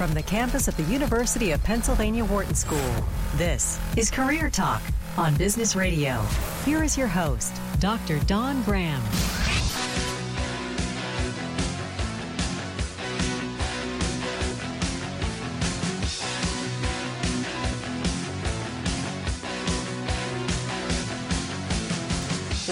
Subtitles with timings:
[0.00, 2.78] from the campus of the University of Pennsylvania Wharton School.
[3.34, 4.80] This is Career Talk
[5.18, 6.22] on Business Radio.
[6.64, 8.18] Here is your host, Dr.
[8.20, 9.02] Don Graham.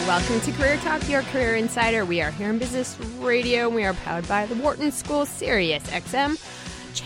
[0.06, 2.06] Welcome to Career Talk, your career insider.
[2.06, 5.82] We are here in Business Radio and we are powered by the Wharton School Sirius
[5.88, 6.39] XM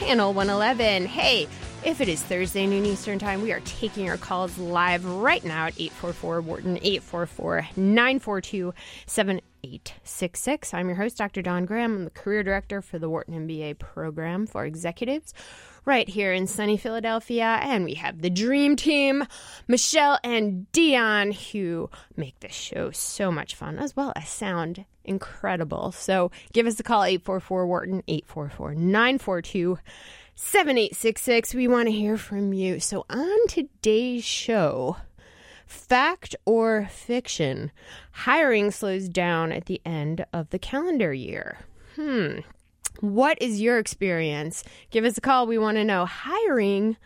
[0.03, 1.07] Channel 111.
[1.07, 1.47] Hey,
[1.85, 5.67] if it is Thursday, noon Eastern Time, we are taking your calls live right now
[5.67, 8.75] at 844 Wharton, 844 942
[9.07, 10.75] 7866.
[10.75, 11.41] I'm your host, Dr.
[11.41, 11.95] Don Graham.
[11.95, 15.33] I'm the career director for the Wharton MBA program for executives
[15.85, 17.61] right here in sunny Philadelphia.
[17.63, 19.25] And we have the dream team,
[19.69, 25.93] Michelle and Dion, who make this show so much fun, as well as sound incredible.
[25.93, 29.79] So give us a call, 844 Wharton, 844 942
[30.35, 31.55] 7866.
[31.55, 32.81] We want to hear from you.
[32.81, 34.97] So on today's show,
[35.67, 37.71] fact or fiction,
[38.13, 41.59] hiring slows down at the end of the calendar year.
[41.97, 42.41] Hmm.
[43.01, 44.65] What is your experience?
[44.91, 45.47] Give us a call.
[45.47, 46.97] We want to know hiring.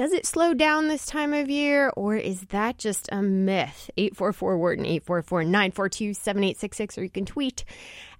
[0.00, 3.90] Does it slow down this time of year or is that just a myth?
[3.98, 7.66] 844 Wharton, 844 942 7866, or you can tweet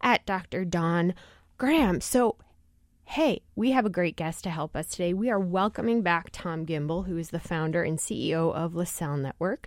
[0.03, 0.67] at Dr.
[0.67, 1.15] Don
[1.57, 2.03] Graham.
[2.03, 2.37] So,
[3.15, 5.15] Hey, we have a great guest to help us today.
[5.15, 9.67] We are welcoming back Tom Gimbel, who is the founder and CEO of LaSalle Network,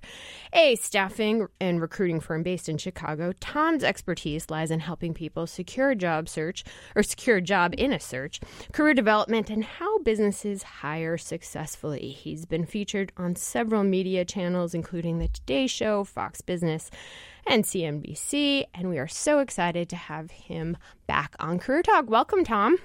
[0.54, 3.34] a staffing and recruiting firm based in Chicago.
[3.42, 6.64] Tom's expertise lies in helping people secure a job search
[6.96, 8.40] or secure a job in a search,
[8.72, 12.12] career development, and how businesses hire successfully.
[12.12, 16.90] He's been featured on several media channels, including The Today Show, Fox Business,
[17.46, 22.10] and CNBC, and we are so excited to have him back on Career Talk.
[22.10, 22.78] Welcome, Tom.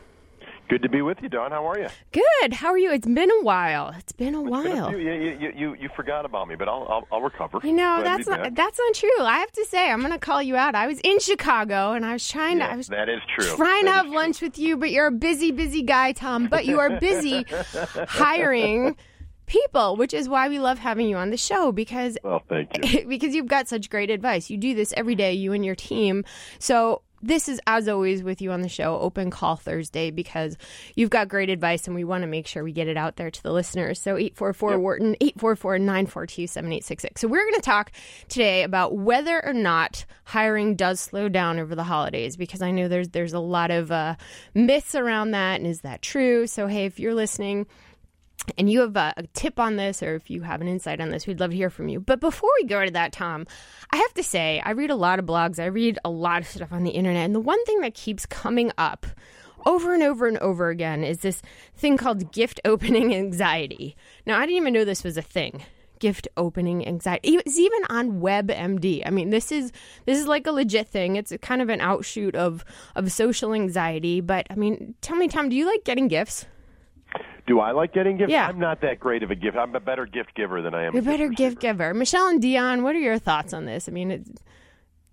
[0.69, 1.51] Good to be with you, Don.
[1.51, 1.89] How are you?
[2.13, 2.53] Good.
[2.53, 2.93] How are you?
[2.93, 3.95] It's been a while.
[3.99, 4.63] It's been a It's while.
[4.65, 7.59] been a few- you, you, you, you forgot about me, but I'll, I'll, I'll recover.
[7.63, 9.21] You know Glad that's not that's not true.
[9.25, 10.75] I have to say, I'm going to call you out.
[10.75, 13.57] I was in Chicago and I was trying to I was that is true.
[13.57, 14.15] trying to That have true.
[14.17, 16.49] lunch with you, but you're a busy, busy guy, Tom.
[16.49, 17.47] But you are busy
[18.09, 18.97] hiring
[19.47, 23.07] people, which is why we love having you on the show because Well, thank you.
[23.09, 24.51] because you've got such great advice.
[24.51, 26.25] You do this every day, you and your team.
[26.59, 30.57] So this is as always with you on the show, open call Thursday because
[30.95, 33.31] you've got great advice and we want to make sure we get it out there
[33.31, 34.01] to the listeners.
[34.01, 37.21] So 844 Wharton, 844 942 7866.
[37.21, 37.93] So we're going to talk
[38.29, 42.89] today about whether or not hiring does slow down over the holidays because I know
[42.89, 44.17] there's there's a lot of uh,
[44.55, 46.47] myths around that and is that true?
[46.47, 47.67] So hey, if you're listening,
[48.57, 51.11] and you have a, a tip on this or if you have an insight on
[51.11, 52.01] this, we'd love to hear from you.
[52.01, 53.47] But before we go to that, Tom,
[53.91, 56.49] I have to say, I read a lot of blogs, I read a lot of
[56.49, 59.07] stuff on the internet, and the one thing that keeps coming up
[59.67, 61.43] over and over and over again is this
[61.77, 63.97] thing called gift opening anxiety.
[64.27, 65.63] Now, I didn't even know this was a thing.
[65.99, 67.35] Gift opening anxiety.
[67.35, 69.03] It's even on WebMD.
[69.05, 69.73] I mean, this is
[70.07, 71.17] this is like a legit thing.
[71.17, 74.21] It's kind of an outshoot of of social anxiety.
[74.21, 76.47] But I mean, tell me, Tom, do you like getting gifts?
[77.47, 78.31] Do I like getting gifts?
[78.31, 78.47] Yeah.
[78.47, 79.57] I'm not that great of a gift.
[79.57, 80.93] I'm a better gift giver than I am.
[80.93, 81.95] You're a a better gift gift giver.
[81.95, 83.89] Michelle and Dion, what are your thoughts on this?
[83.89, 84.31] I mean, it's,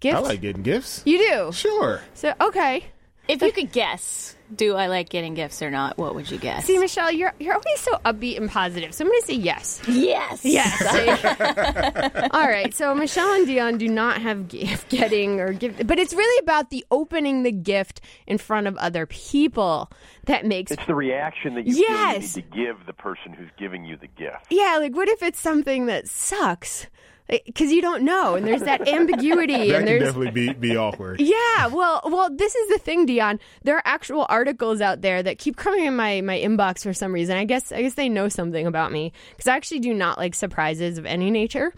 [0.02, 0.18] gifts.
[0.18, 1.02] I like getting gifts.
[1.06, 1.52] you do.
[1.54, 2.02] Sure.
[2.14, 2.88] So okay.
[3.28, 5.98] If you could guess, do I like getting gifts or not?
[5.98, 6.66] What would you guess?
[6.66, 8.94] See, Michelle, you're you're always so upbeat and positive.
[8.94, 9.82] So I'm going to say yes.
[9.88, 10.46] yes.
[10.46, 12.30] Yes.
[12.34, 12.74] All right.
[12.74, 16.70] So Michelle and Dion do not have gift getting or gift, but it's really about
[16.70, 19.92] the opening the gift in front of other people
[20.26, 20.72] that makes.
[20.72, 22.34] It's the reaction that you Yes.
[22.36, 24.46] feel you need to give the person who's giving you the gift.
[24.52, 26.88] Yeah, like what if it's something that sucks?
[27.30, 30.54] Eh, because you don't know, and there's that ambiguity, That and can there's definitely be,
[30.54, 31.20] be awkward.
[31.26, 33.40] Yeah, well, well, this is the thing, Dion.
[33.64, 37.12] There are actual articles out there that keep coming in my my inbox for some
[37.12, 37.36] reason.
[37.38, 40.36] I guess I guess they know something about me because I actually do not like
[40.36, 41.74] surprises of any nature.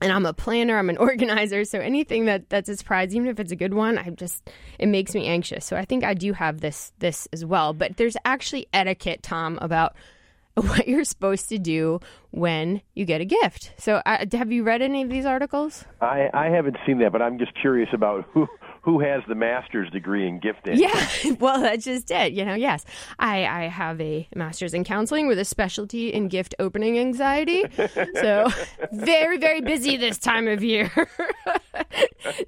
[0.00, 3.38] And I'm a planner, I'm an organizer, so anything that that's a surprise, even if
[3.38, 5.64] it's a good one, I just it makes me anxious.
[5.64, 7.74] So I think I do have this this as well.
[7.74, 9.94] But there's actually etiquette, Tom, about
[10.60, 13.72] what you're supposed to do when you get a gift.
[13.76, 15.84] So uh, have you read any of these articles?
[16.00, 18.46] I, I haven't seen that, but I'm just curious about who
[18.84, 20.76] who has the master's degree in gifting.
[20.76, 21.08] Yeah,
[21.40, 22.34] well, that's just it.
[22.34, 22.84] You know, yes,
[23.18, 27.64] I, I have a master's in counseling with a specialty in gift opening anxiety.
[28.14, 28.48] So
[28.92, 30.90] very, very busy this time of year.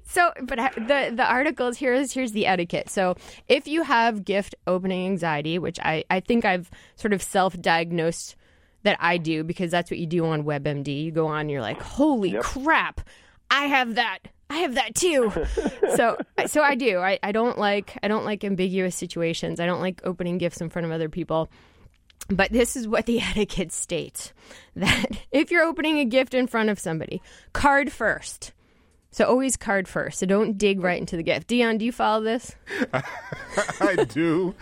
[0.05, 2.89] so, but the the articles here's here's the etiquette.
[2.89, 3.15] So,
[3.47, 8.35] if you have gift opening anxiety, which I I think I've sort of self diagnosed
[8.83, 11.03] that I do because that's what you do on WebMD.
[11.03, 13.01] You go on, you're like, holy crap,
[13.49, 14.19] I have that.
[14.49, 15.31] I have that too.
[15.95, 16.17] so
[16.47, 16.99] so I do.
[16.99, 19.59] I, I don't like I don't like ambiguous situations.
[19.59, 21.49] I don't like opening gifts in front of other people.
[22.29, 24.33] but this is what the etiquette states
[24.75, 27.21] that if you're opening a gift in front of somebody,
[27.53, 28.53] card first.
[29.11, 30.19] So always card first.
[30.19, 31.47] So don't dig right into the gift.
[31.47, 32.55] Dion, do you follow this?
[33.81, 34.53] I do,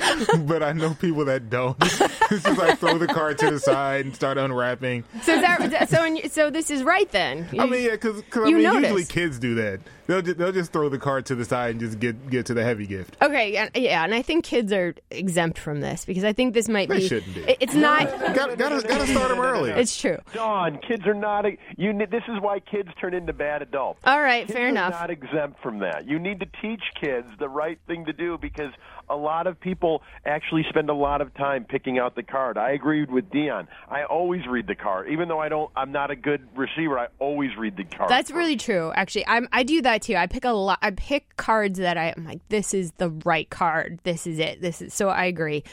[0.45, 1.75] but I know people that don't.
[1.81, 5.03] it's just like throw the card to the side and start unwrapping.
[5.24, 6.06] So is that so?
[6.06, 7.47] In, so this is right then.
[7.59, 8.81] I mean, yeah, because I You mean, notice.
[8.83, 9.81] usually kids do that.
[10.07, 12.54] They'll just, they'll just throw the card to the side and just get get to
[12.54, 13.18] the heavy gift.
[13.22, 16.69] Okay, yeah, yeah, and I think kids are exempt from this because I think this
[16.69, 17.07] might They be.
[17.07, 17.42] shouldn't be.
[17.42, 18.10] it- It's not.
[18.36, 19.72] Got gotta gotta start them early.
[19.72, 20.18] It's true.
[20.34, 21.46] Don, kids are not.
[21.46, 21.92] A, you.
[21.94, 24.00] ne- This is why kids turn into bad adults.
[24.06, 24.92] All right, Kids fair are enough.
[24.94, 26.07] Not exempt from that.
[26.07, 28.72] You need to teach kids the right thing to do because
[29.10, 32.57] a lot of people actually spend a lot of time picking out the card.
[32.57, 33.68] I agreed with Dion.
[33.90, 35.72] I always read the card, even though I don't.
[35.75, 36.98] I'm not a good receiver.
[36.98, 38.10] I always read the card.
[38.10, 38.92] That's really true.
[38.96, 40.16] Actually, I'm, I do that too.
[40.16, 40.80] I pick a lot.
[40.81, 44.00] I pick cards that I, I'm like, this is the right card.
[44.04, 44.62] This is it.
[44.62, 44.94] This is.
[44.94, 45.63] So I agree.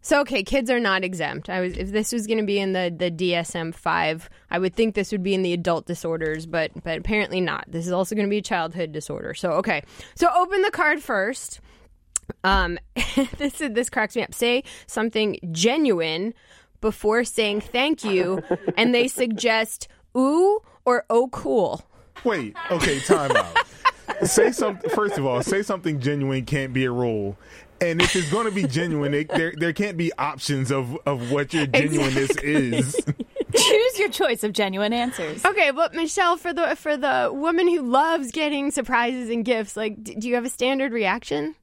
[0.00, 1.50] So okay, kids are not exempt.
[1.50, 4.74] I was if this was going to be in the the DSM five, I would
[4.74, 7.64] think this would be in the adult disorders, but but apparently not.
[7.68, 9.34] This is also going to be a childhood disorder.
[9.34, 9.82] So okay,
[10.14, 11.60] so open the card first.
[12.44, 12.78] Um,
[13.38, 14.34] this is this cracks me up.
[14.34, 16.34] Say something genuine
[16.80, 18.42] before saying thank you,
[18.76, 21.82] and they suggest ooh or oh cool.
[22.24, 23.56] Wait, okay, time out.
[24.24, 24.90] say something.
[24.90, 27.36] First of all, say something genuine can't be a rule.
[27.80, 31.30] And if it's going to be genuine, it, there there can't be options of, of
[31.30, 32.96] what your genuineness is.
[33.56, 35.44] Choose your choice of genuine answers.
[35.44, 40.02] Okay, but Michelle, for the for the woman who loves getting surprises and gifts, like,
[40.02, 41.54] d- do you have a standard reaction?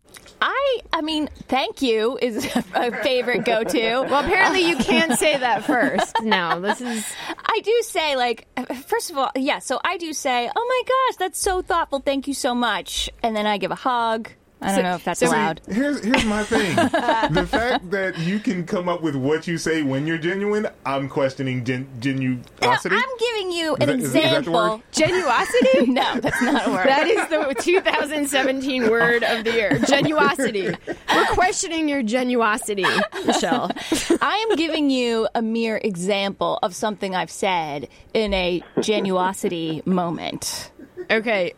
[0.42, 4.06] I, I mean, thank you is a favorite go-to.
[4.10, 6.22] Well, apparently you can't say that first.
[6.24, 7.06] No, this is
[7.46, 8.48] I do say, like,
[8.88, 12.00] first of all, yeah, so I do say, oh my gosh, that's so thoughtful.
[12.00, 13.10] Thank you so much.
[13.24, 14.30] And then I give a hug.
[14.62, 15.62] I don't So- know if that's so- allowed.
[15.70, 16.76] Here's here's my thing.
[17.34, 21.08] the fact that you can come up with what you say when you're genuine, I'm
[21.10, 22.92] questioning gen- No, genuosity.
[22.94, 24.54] I'm giving you Is an that- is- is that the example.
[24.54, 24.82] word?
[24.94, 25.88] genuosity.
[25.90, 26.88] no, that's not a word.
[26.88, 29.72] That is the 2017 word of the year.
[29.72, 30.76] Genuosity.
[31.14, 32.88] We're questioning your genuosity,
[33.26, 33.72] Michelle.
[34.22, 40.72] I am giving you a mere example of something I've said in a genuosity moment.
[41.12, 41.54] Okay,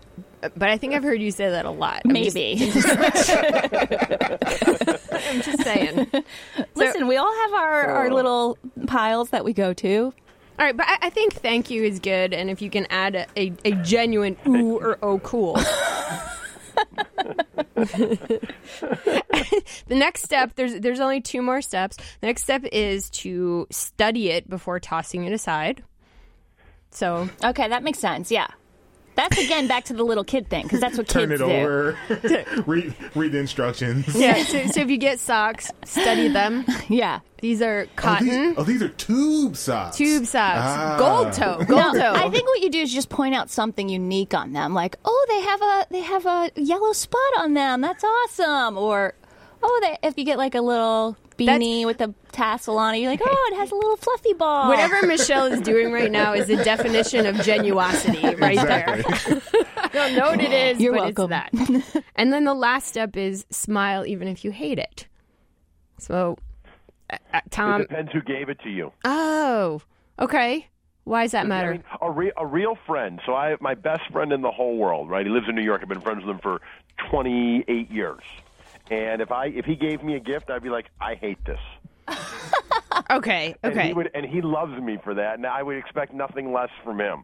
[0.55, 2.01] but I think I've heard you say that a lot.
[2.05, 2.71] I'm just- Maybe.
[5.29, 6.07] I'm just saying.
[6.75, 8.57] Listen, we all have our, our little
[8.87, 10.13] piles that we go to.
[10.59, 13.15] All right, but I, I think thank you is good, and if you can add
[13.15, 15.55] a, a, a genuine ooh or oh cool.
[17.75, 18.39] the
[19.89, 21.97] next step there's there's only two more steps.
[22.21, 25.83] The next step is to study it before tossing it aside.
[26.91, 28.31] So Okay, that makes sense.
[28.31, 28.47] Yeah.
[29.17, 31.97] That's again back to the little kid thing because that's what Turn kids it over.
[32.65, 34.15] read read the instructions.
[34.15, 36.63] yeah, so, so if you get socks, study them.
[36.87, 37.19] Yeah.
[37.41, 39.97] These are Oh cotton these, oh, these are tube socks.
[39.97, 40.95] tube socks, Ah.
[40.97, 42.13] gold toe, gold No, toe.
[42.15, 45.25] I think what you do is just point out something unique on them, like, "Oh,
[45.29, 47.81] they have a they have a yellow spot on them.
[47.81, 49.13] That's awesome." Or,
[49.61, 53.11] "Oh, they if you get like a little beanie with a tassel on it, you're
[53.11, 56.47] like, "Oh, it has a little fluffy ball." Whatever Michelle is doing right now is
[56.47, 58.99] the definition of genuosity right there.
[58.99, 59.41] Exactly.
[59.77, 61.31] I don't know what it is, You're but welcome.
[61.53, 62.03] it's that.
[62.15, 65.07] and then the last step is smile even if you hate it.
[65.97, 66.37] So,
[67.09, 67.81] uh, uh, It Tom.
[67.81, 68.91] depends who gave it to you.
[69.05, 69.81] Oh,
[70.19, 70.67] okay.
[71.05, 71.71] Why does that I matter?
[71.71, 73.21] mean, a, re- a real friend.
[73.25, 75.25] So I have my best friend in the whole world, right?
[75.25, 75.79] He lives in New York.
[75.81, 76.59] I've been friends with him for
[77.09, 78.19] 28 years.
[78.89, 81.59] And if I if he gave me a gift, I'd be like, I hate this.
[83.09, 83.87] Okay, And okay.
[83.87, 86.99] he would, and he loves me for that, and I would expect nothing less from
[86.99, 87.23] him.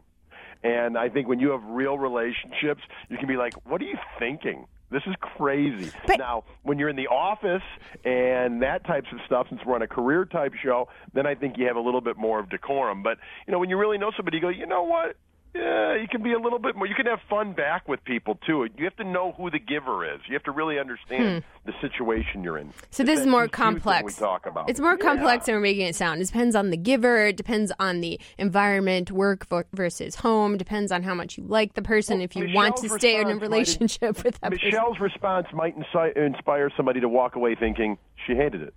[0.63, 3.97] And I think when you have real relationships, you can be like, "What are you
[4.17, 4.65] thinking?
[4.91, 7.63] This is crazy." But- now, when you're in the office
[8.05, 11.57] and that types of stuff, since we're on a career type show, then I think
[11.57, 13.03] you have a little bit more of decorum.
[13.03, 15.17] But you know, when you really know somebody, you go, "You know what?
[15.55, 16.87] Yeah, you can be a little bit more.
[16.87, 18.67] You can have fun back with people too.
[18.75, 20.19] You have to know who the giver is.
[20.27, 22.67] You have to really understand the situation you're in.
[22.67, 22.79] Hmm.
[22.89, 24.03] So It's this is more complex.
[24.03, 24.67] We talk about.
[24.67, 25.05] It's more Yeah.
[25.05, 26.21] complex than we're making it sound.
[26.21, 27.27] It depends on the giver.
[27.27, 30.57] It depends on the environment, work versus home.
[30.57, 32.19] Depends on how much you like the person.
[32.21, 34.65] if you want to stay in a response might- relationship with that person.
[34.69, 38.73] Michelle's response might insi- inspire somebody to walk away thinking she hated it.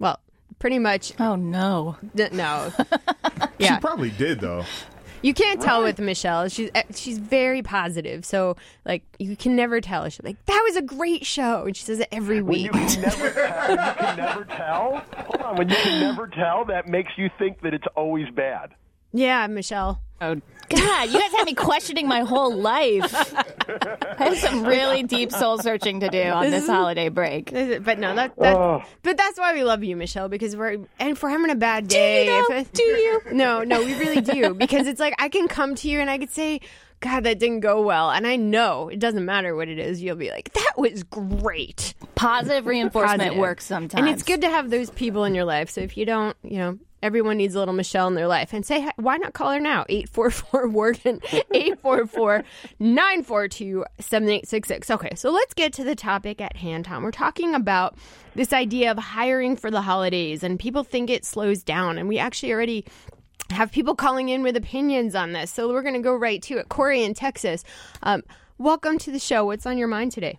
[0.00, 0.18] Well,
[0.58, 1.12] pretty much.
[1.20, 1.96] oh no.
[2.16, 2.72] d- No.
[3.60, 4.64] She probably did though.
[5.24, 6.48] You can't tell with Michelle.
[6.48, 8.24] She's eh, she's very positive.
[8.26, 10.06] So like you can never tell.
[10.10, 12.64] She's like, "That was a great show," and she says it every When week.
[12.66, 15.02] you can never tell, you can never tell.
[15.16, 18.74] Hold on, when you can never tell, that makes you think that it's always bad.
[19.12, 20.02] yeah, Michelle.
[20.24, 20.40] Oh
[20.70, 23.12] God, you guys had me questioning my whole life.
[24.18, 27.50] I have some really deep soul searching to do on this holiday break.
[27.52, 28.82] But no, that, that Oh.
[29.02, 31.86] but that's why we love you, Michelle, because we're and if we're having a bad
[31.88, 32.54] day, though?
[32.56, 33.20] if Do you?
[33.32, 36.16] No, no, we really do because it's like I can come to you and I
[36.18, 36.60] could say,
[37.00, 40.02] God, that didn't go well, and I know it doesn't matter what it is.
[40.02, 41.92] You'll be like, that was great.
[42.14, 43.38] Positive reinforcement Positive.
[43.38, 44.00] works sometimes.
[44.00, 45.68] And it's good to have those people in your life.
[45.68, 48.54] So if you don't, you know, everyone needs a little Michelle in their life.
[48.54, 49.84] And say, why not call her now?
[49.90, 51.20] 844 Wharton,
[51.52, 52.42] 844
[52.80, 54.90] 942 7866.
[54.90, 57.02] Okay, so let's get to the topic at hand, Tom.
[57.02, 57.96] We're talking about
[58.34, 61.98] this idea of hiring for the holidays, and people think it slows down.
[61.98, 62.86] And we actually already
[63.50, 65.50] have people calling in with opinions on this.
[65.50, 66.70] So we're going to go right to it.
[66.70, 67.62] Corey in Texas,
[68.02, 68.22] um,
[68.56, 69.44] welcome to the show.
[69.44, 70.38] What's on your mind today?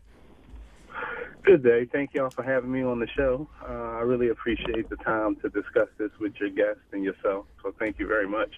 [1.45, 1.85] Good day.
[1.85, 3.47] Thank y'all for having me on the show.
[3.61, 7.45] Uh, I really appreciate the time to discuss this with your guest and yourself.
[7.61, 8.49] So thank you very much.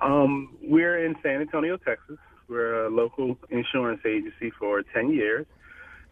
[0.00, 2.18] Um, we're in San Antonio, Texas.
[2.48, 5.46] We're a local insurance agency for 10 years,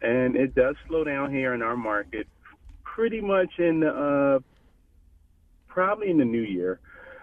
[0.00, 2.29] and it does slow down here in our market
[2.83, 4.38] pretty much in uh,
[5.69, 6.81] probably in the new year.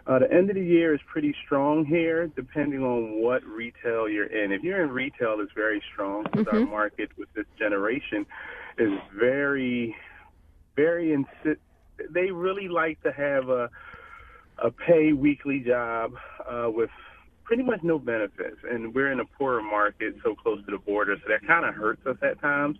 [0.07, 4.25] Uh, the end of the year is pretty strong here, depending on what retail you're
[4.25, 4.51] in.
[4.51, 8.25] If you're in retail, it's very strong because our market with this generation
[8.77, 9.95] is very,
[10.75, 11.57] very insi-
[12.09, 13.69] They really like to have a
[14.63, 16.13] a pay weekly job
[16.47, 16.89] uh, with
[17.43, 21.15] pretty much no benefits, and we're in a poorer market, so close to the border,
[21.17, 22.77] so that kind of hurts us at times.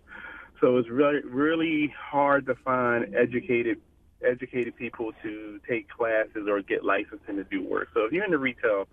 [0.60, 3.80] So it's really really hard to find educated
[4.24, 7.88] educated people to take classes or get licensing to do work.
[7.94, 8.88] So if you're in the retail,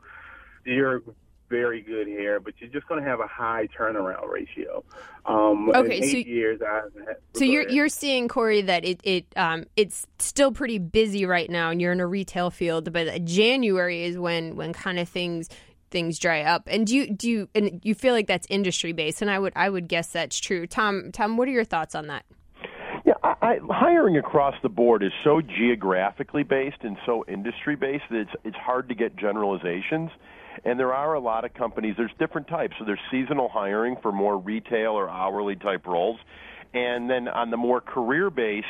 [0.65, 1.01] you're
[1.49, 4.83] very good here, but you're just going to have a high turnaround ratio.
[5.25, 7.73] Um, Okay, so- years, had, So you're ahead.
[7.73, 11.91] you're seeing Corey that it it um it's still pretty busy right now, and you're
[11.91, 15.49] in a retail field, but January is when when kind of things
[15.89, 16.67] things dry up.
[16.67, 19.23] And do you do you and you feel like that's industry based?
[19.23, 20.67] And I would I would guess that's true.
[20.67, 22.25] Tom Tom, what are your thoughts on that?
[23.41, 28.31] I, hiring across the board is so geographically based and so industry based that it's
[28.43, 30.09] it's hard to get generalizations.
[30.65, 31.95] And there are a lot of companies.
[31.97, 32.75] There's different types.
[32.79, 36.19] So there's seasonal hiring for more retail or hourly type roles,
[36.73, 38.67] and then on the more career based,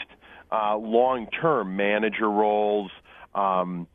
[0.52, 2.92] uh, long term manager roles.
[3.34, 3.88] Um,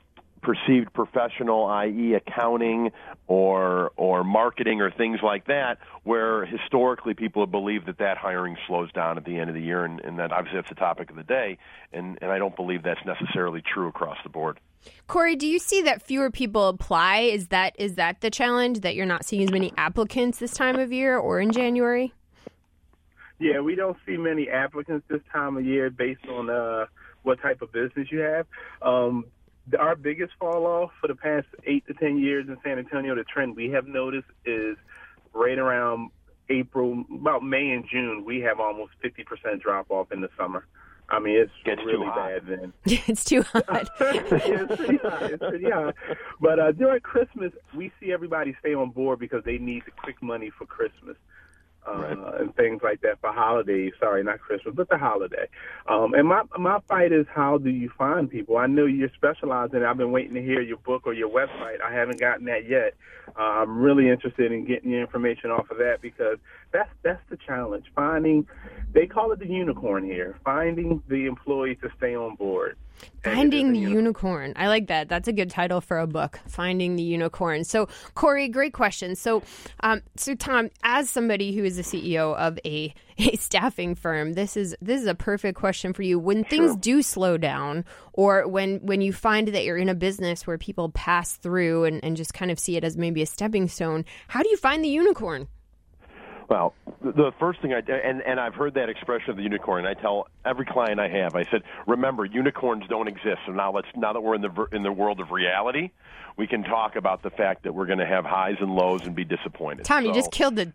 [0.45, 2.93] perceived professional, i.e., accounting
[3.27, 8.57] or or marketing or things like that, where historically people have believed that that hiring
[8.67, 11.11] slows down at the end of the year, and, and that obviously that's the topic
[11.11, 11.59] of the day,
[11.93, 14.61] and and I don't believe that's necessarily true across the board.
[15.07, 17.21] Corey, do you see that fewer people apply?
[17.21, 20.79] Is that is that the challenge that you're not seeing as many applicants this time
[20.79, 22.13] of year or in January?
[23.41, 26.87] Yeah, we don't see many applicants this time of year based on uh,
[27.25, 28.47] what type of business you have.
[28.81, 29.34] Um, the-
[29.79, 33.25] our biggest fall off for the past eight to ten years in San Antonio, the
[33.25, 34.77] trend we have noticed is
[35.33, 36.11] right around
[36.49, 40.67] April, about May and June, we have almost 50% drop off in the summer.
[41.09, 42.17] I mean, it's Gets too really hot.
[42.17, 42.73] bad then.
[42.85, 43.65] it's too hot.
[44.01, 45.23] it's pretty hot.
[45.31, 45.95] It's pretty hot.
[46.41, 50.23] But uh, during Christmas, we see everybody stay on board because they need the quick
[50.23, 51.17] money for Christmas.
[51.87, 52.41] Uh, Right.
[52.41, 53.93] and things like that for holidays.
[54.01, 55.47] Sorry, not Christmas, but the holiday.
[55.87, 58.57] Um, and my my fight is how do you find people?
[58.57, 59.83] I know you're specialized in.
[59.83, 59.87] it.
[59.87, 61.83] I've been waiting to hear your book or your website.
[61.83, 62.95] I haven't gotten that yet.
[63.39, 66.39] Uh, I'm really interested in getting your information off of that because
[66.73, 67.85] that's that's the challenge.
[67.95, 68.47] Finding,
[68.93, 70.37] they call it the unicorn here.
[70.45, 72.77] Finding the employee to stay on board.
[73.23, 74.53] Finding the unicorn.
[74.57, 75.09] I like that.
[75.09, 76.41] That's a good title for a book.
[76.47, 77.65] Finding the unicorn.
[77.65, 79.17] So, Corey, great question.
[79.17, 79.43] So,
[79.81, 84.57] um, so Tom, as somebody who is the CEO of a, a staffing firm, this
[84.57, 86.19] is this is a perfect question for you.
[86.19, 90.47] When things do slow down, or when when you find that you're in a business
[90.47, 93.69] where people pass through and, and just kind of see it as maybe a stepping
[93.69, 95.49] stone, how do you find the unicorn?
[96.49, 99.87] Well, the first thing I and and I've heard that expression of the unicorn.
[99.87, 103.39] And I tell every client I have, I said, remember, unicorns don't exist.
[103.47, 105.91] So now let's now that we're in the in the world of reality,
[106.37, 109.15] we can talk about the fact that we're going to have highs and lows and
[109.15, 109.85] be disappointed.
[109.87, 110.73] Tom, you just killed the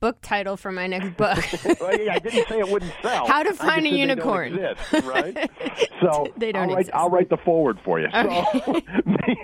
[0.00, 1.38] book title for my next book.
[1.80, 3.26] Well, yeah, I didn't say it wouldn't sell.
[3.26, 4.58] How to find a said they don't unicorn.
[4.58, 5.50] exist, right?
[6.02, 6.96] So They don't I'll write, exist.
[6.96, 8.08] I'll write the foreword for you.
[8.12, 8.80] So,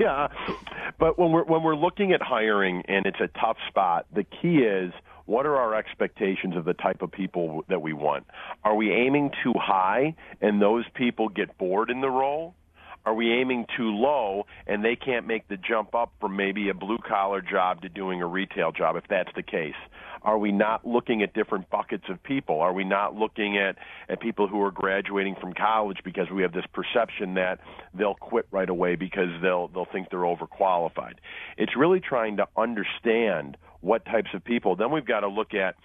[0.00, 0.24] yeah.
[0.24, 0.28] Uh,
[0.98, 4.58] but when we're when we're looking at hiring and it's a tough spot, the key
[4.58, 4.92] is
[5.28, 8.26] what are our expectations of the type of people that we want?
[8.64, 12.54] Are we aiming too high and those people get bored in the role?
[13.04, 16.74] Are we aiming too low and they can't make the jump up from maybe a
[16.74, 19.74] blue collar job to doing a retail job if that's the case?
[20.22, 22.60] Are we not looking at different buckets of people?
[22.60, 23.76] Are we not looking at,
[24.08, 27.60] at people who are graduating from college because we have this perception that
[27.94, 31.14] they'll quit right away because they'll they'll think they're overqualified?
[31.56, 34.76] It's really trying to understand what types of people.
[34.76, 35.76] Then we've got to look at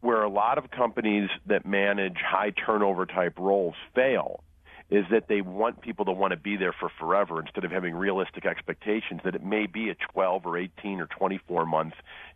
[0.00, 4.42] where a lot of companies that manage high turnover type roles fail
[4.92, 7.94] is that they want people to want to be there for forever instead of having
[7.94, 11.94] realistic expectations that it may be a 12 or 18 or 24 month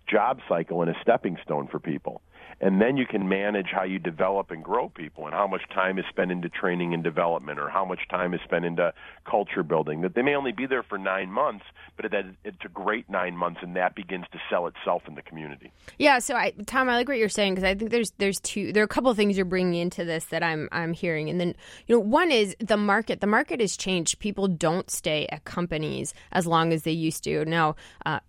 [0.08, 2.22] job cycle and a stepping stone for people.
[2.60, 5.98] And then you can manage how you develop and grow people and how much time
[5.98, 8.92] is spent into training and development or how much time is spent into
[9.28, 10.00] culture building.
[10.00, 11.64] That they may only be there for nine months,
[11.96, 12.06] but
[12.44, 15.72] it's a great nine months and that begins to sell itself in the community.
[15.98, 16.18] Yeah.
[16.18, 18.82] So, I, Tom, I like what you're saying because I think there's there's two there
[18.82, 21.54] are a couple of things you're bringing into this that I'm I'm hearing, and then
[21.86, 23.20] you know one is the market.
[23.20, 24.18] The market has changed.
[24.18, 27.44] People don't stay at companies as long as they used to.
[27.44, 27.76] Now.
[28.04, 28.20] Uh,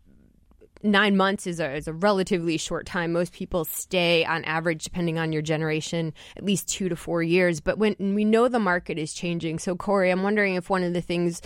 [0.84, 3.12] nine months is a, is a relatively short time.
[3.12, 7.60] Most people stay on average, depending on your generation, at least two to four years.
[7.60, 10.94] But when we know the market is changing, so Corey, I'm wondering if one of
[10.94, 11.42] the things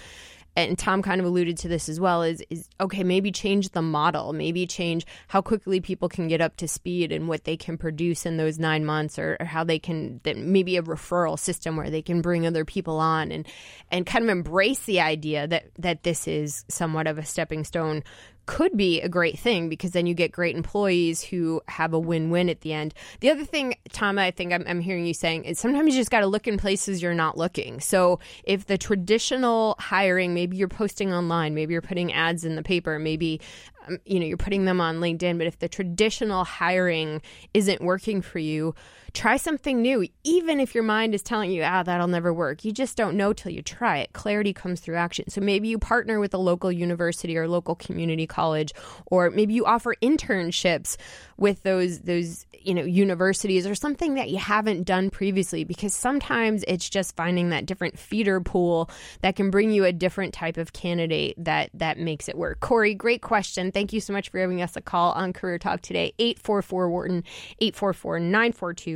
[0.56, 3.82] and Tom kind of alluded to this as well is is okay maybe change the
[3.82, 7.78] model maybe change how quickly people can get up to speed and what they can
[7.78, 11.90] produce in those 9 months or, or how they can maybe a referral system where
[11.90, 13.48] they can bring other people on and
[13.92, 18.04] and kind of embrace the idea that that this is somewhat of a stepping stone
[18.52, 22.50] could be a great thing because then you get great employees who have a win-win
[22.50, 22.94] at the end.
[23.22, 26.12] The other thing, Tom, I think I'm, I'm hearing you saying is sometimes you just
[26.12, 27.80] got to look in places you're not looking.
[27.80, 32.62] So if the traditional hiring, maybe you're posting online, maybe you're putting ads in the
[32.62, 33.40] paper, maybe
[33.88, 37.22] um, you know you're putting them on LinkedIn, but if the traditional hiring
[37.54, 38.76] isn't working for you,
[39.14, 40.08] try something new.
[40.24, 43.34] Even if your mind is telling you, ah, that'll never work, you just don't know
[43.34, 44.14] till you try it.
[44.14, 45.30] Clarity comes through action.
[45.30, 48.74] So maybe you partner with a local university or local community college,
[49.08, 50.98] or maybe you offer internships
[51.38, 56.64] with those those you know universities or something that you haven't done previously because sometimes
[56.68, 58.90] it's just finding that different feeder pool
[59.22, 62.94] that can bring you a different type of candidate that that makes it work corey
[62.94, 66.14] great question thank you so much for giving us a call on career talk today
[66.20, 67.24] 844 wharton
[67.60, 68.20] 844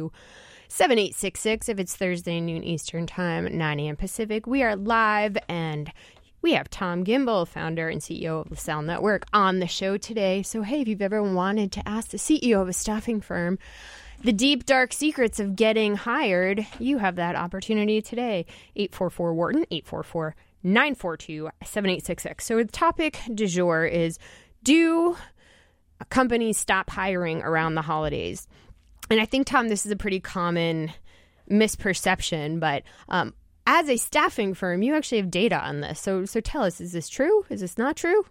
[0.05, 3.95] 942 7866 if it's Thursday noon Eastern Time, 9 a.m.
[3.95, 4.47] Pacific.
[4.47, 5.91] We are live and
[6.41, 10.43] we have Tom Gimbel, founder and CEO of LaSalle Network, on the show today.
[10.43, 13.57] So, hey, if you've ever wanted to ask the CEO of a staffing firm
[14.23, 18.45] the deep, dark secrets of getting hired, you have that opportunity today.
[18.75, 22.45] 844 Wharton, 844 942 7866.
[22.45, 24.17] So, the topic du jour is
[24.63, 25.15] Do
[26.09, 28.47] companies stop hiring around the holidays?
[29.09, 30.91] And I think, Tom, this is a pretty common
[31.49, 33.33] misperception, but um,
[33.67, 35.99] as a staffing firm, you actually have data on this.
[35.99, 37.45] So, so tell us, is this true?
[37.49, 38.25] Is this not true?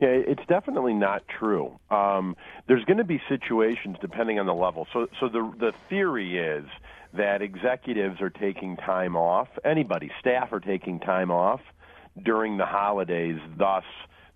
[0.00, 1.78] Yeah, it's definitely not true.
[1.90, 2.36] Um,
[2.68, 4.86] there's going to be situations depending on the level.
[4.92, 6.66] So, so the the theory is
[7.14, 9.48] that executives are taking time off.
[9.64, 11.60] Anybody, staff are taking time off
[12.22, 13.38] during the holidays.
[13.56, 13.84] Thus,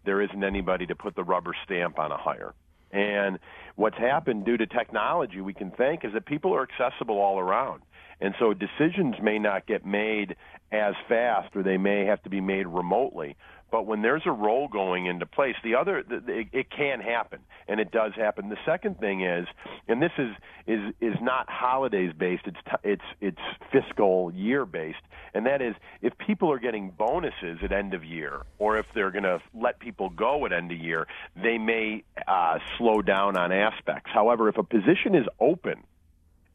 [0.06, 2.54] there isn't anybody to put the rubber stamp on a hire.
[2.92, 3.38] And
[3.76, 7.83] what's happened due to technology, we can think, is that people are accessible all around.
[8.20, 10.37] And so decisions may not get made
[10.72, 13.37] as fast or they may have to be made remotely.
[13.70, 17.40] But when there's a role going into place, the other the, the, it can happen,
[17.68, 18.48] and it does happen.
[18.48, 19.46] The second thing is,
[19.88, 20.35] and this is
[20.66, 22.46] is is not holidays based.
[22.46, 25.02] It's it's it's fiscal year based,
[25.35, 29.12] and that is if people are getting bonuses at end of year, or if they're
[29.12, 31.06] going to let people go at end of year,
[31.37, 34.11] they may uh, slow down on aspects.
[34.12, 35.85] However, if a position is open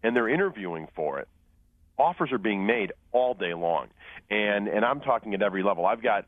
[0.03, 1.27] and they're interviewing for it,
[1.97, 3.87] offers are being made all day long,
[4.29, 5.85] and and I'm talking at every level.
[5.85, 6.25] I've got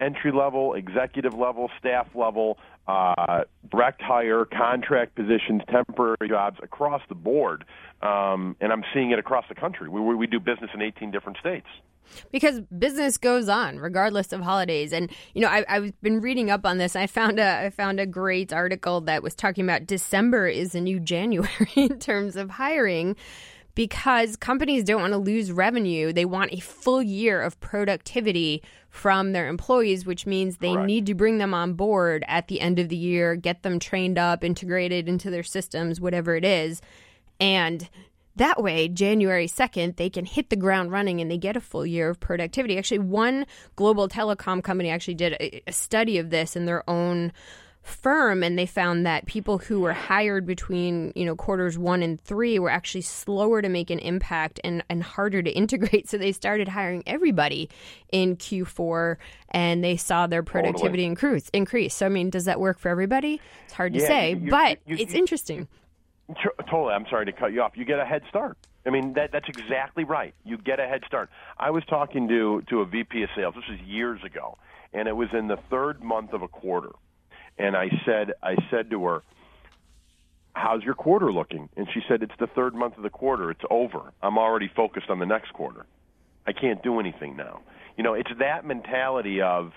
[0.00, 7.14] entry level, executive level, staff level, uh, direct hire, contract positions, temporary jobs across the
[7.14, 7.64] board,
[8.02, 9.88] um, and I'm seeing it across the country.
[9.88, 11.66] We we do business in 18 different states.
[12.30, 14.92] Because business goes on regardless of holidays.
[14.92, 16.96] And you know I, have been reading up on this.
[16.96, 20.80] I found a i found a great article that was talking about december is a
[20.80, 23.16] new january in terms of hiring
[23.74, 26.12] because companies don't want to lose revenue.
[26.12, 30.86] They want a full year of productivity from their employees, which means they Correct.
[30.86, 34.18] need to bring them on board at the end of the year, get them trained
[34.18, 36.80] up, integrated into their systems, whatever it is.
[37.40, 37.88] And
[38.36, 41.86] that way, January 2nd, they can hit the ground running and they get a full
[41.86, 42.78] year of productivity.
[42.78, 47.32] Actually, one global telecom company actually did a, a study of this in their own
[47.84, 52.20] firm and they found that people who were hired between you know quarters one and
[52.20, 56.32] three were actually slower to make an impact and, and harder to integrate so they
[56.32, 57.68] started hiring everybody
[58.10, 59.16] in q4
[59.50, 61.04] and they saw their productivity Totally.
[61.04, 64.30] increase increase so i mean does that work for everybody it's hard to Yeah, say
[64.30, 65.68] you- you- but you- it's interesting
[66.70, 66.94] Totally.
[66.94, 67.72] I'm sorry to cut you off.
[67.76, 68.56] You get a head start.
[68.86, 70.32] I mean, that that's exactly right.
[70.42, 71.28] You get a head start.
[71.58, 73.54] I was talking to to a VP of sales.
[73.54, 74.56] This was years ago,
[74.94, 76.92] and it was in the third month of a quarter.
[77.58, 79.22] And I said, I said to her,
[80.54, 83.50] "How's your quarter looking?" And she said, "It's the third month of the quarter.
[83.50, 84.12] It's over.
[84.22, 85.86] I'm already focused on the next quarter.
[86.46, 87.60] I can't do anything now."
[87.96, 89.72] You know, it's that mentality of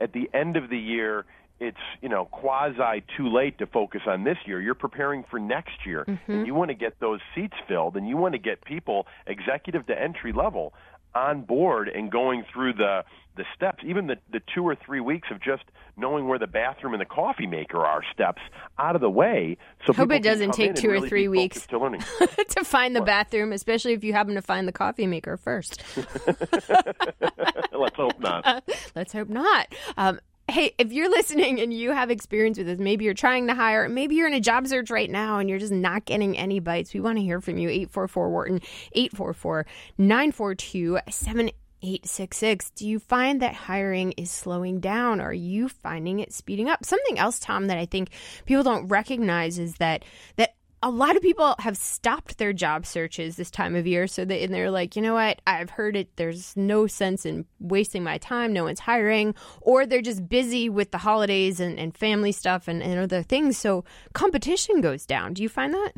[0.00, 1.24] at the end of the year,
[1.60, 4.60] it's you know quasi too late to focus on this year.
[4.60, 6.44] You're preparing for next year, and mm-hmm.
[6.44, 9.98] you want to get those seats filled, and you want to get people, executive to
[9.98, 10.74] entry level,
[11.14, 13.04] on board and going through the
[13.36, 13.82] the steps.
[13.86, 15.62] Even the the two or three weeks of just
[15.96, 18.42] knowing where the bathroom and the coffee maker are steps
[18.78, 19.56] out of the way.
[19.86, 21.66] So Hope it doesn't take two or really three weeks.
[21.66, 22.02] To learning.
[22.48, 25.82] to find the bathroom especially if you happen to find the coffee maker first
[27.82, 28.64] Let's hope not.
[28.94, 29.74] Let's hope not.
[29.96, 30.20] Um,
[30.52, 33.88] hey, if you're listening and you have experience with this, maybe you're trying to hire,
[33.88, 36.92] maybe you're in a job search right now and you're just not getting any bites.
[36.92, 37.68] We want to hear from you.
[37.68, 38.60] 844 Wharton,
[38.92, 42.70] 844 942 7866.
[42.70, 45.20] Do you find that hiring is slowing down?
[45.20, 46.84] Or Are you finding it speeding up?
[46.84, 48.10] Something else, Tom, that I think
[48.44, 50.04] people don't recognize is that
[50.36, 54.24] that a lot of people have stopped their job searches this time of year so
[54.24, 55.40] that and they're like you know what?
[55.46, 56.16] I've heard it.
[56.16, 58.52] There's no sense in wasting my time.
[58.52, 59.34] No one's hiring.
[59.60, 63.56] Or they're just busy with the holidays and, and family stuff and, and other things.
[63.56, 65.34] So competition goes down.
[65.34, 65.92] Do you find that?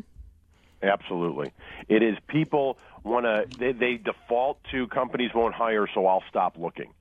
[0.81, 1.51] Absolutely.
[1.89, 6.57] It is people want to, they, they default to companies won't hire, so I'll stop
[6.57, 6.93] looking.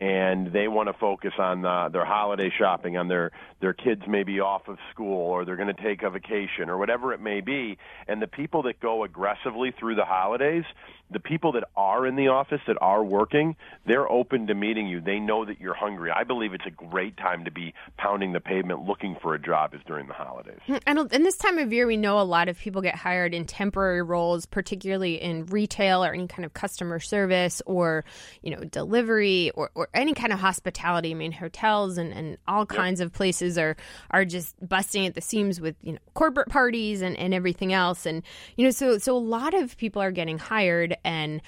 [0.00, 4.38] And they want to focus on uh, their holiday shopping, on their their kids maybe
[4.38, 7.78] off of school, or they're going to take a vacation, or whatever it may be.
[8.06, 10.64] And the people that go aggressively through the holidays,
[11.10, 15.00] the people that are in the office that are working, they're open to meeting you.
[15.00, 16.10] They know that you're hungry.
[16.10, 19.74] I believe it's a great time to be pounding the pavement looking for a job
[19.74, 20.58] is during the holidays.
[20.66, 23.32] Hmm, and in this time of year, we know a lot of people get hired
[23.32, 28.04] in temporary roles, particularly in retail or any kind of customer service or,
[28.42, 31.10] you know, delivery or, or any kind of hospitality.
[31.10, 33.76] I mean, hotels and, and all kinds of places are
[34.10, 38.04] are just busting at the seams with, you know, corporate parties and, and everything else.
[38.04, 38.22] And,
[38.56, 41.40] you know, so so a lot of people are getting hired and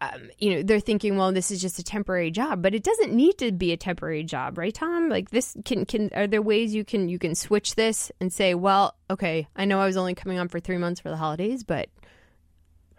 [0.00, 3.12] um, you know they're thinking well this is just a temporary job but it doesn't
[3.12, 6.74] need to be a temporary job right tom like this can can are there ways
[6.74, 10.14] you can you can switch this and say well okay i know i was only
[10.14, 11.88] coming on for three months for the holidays but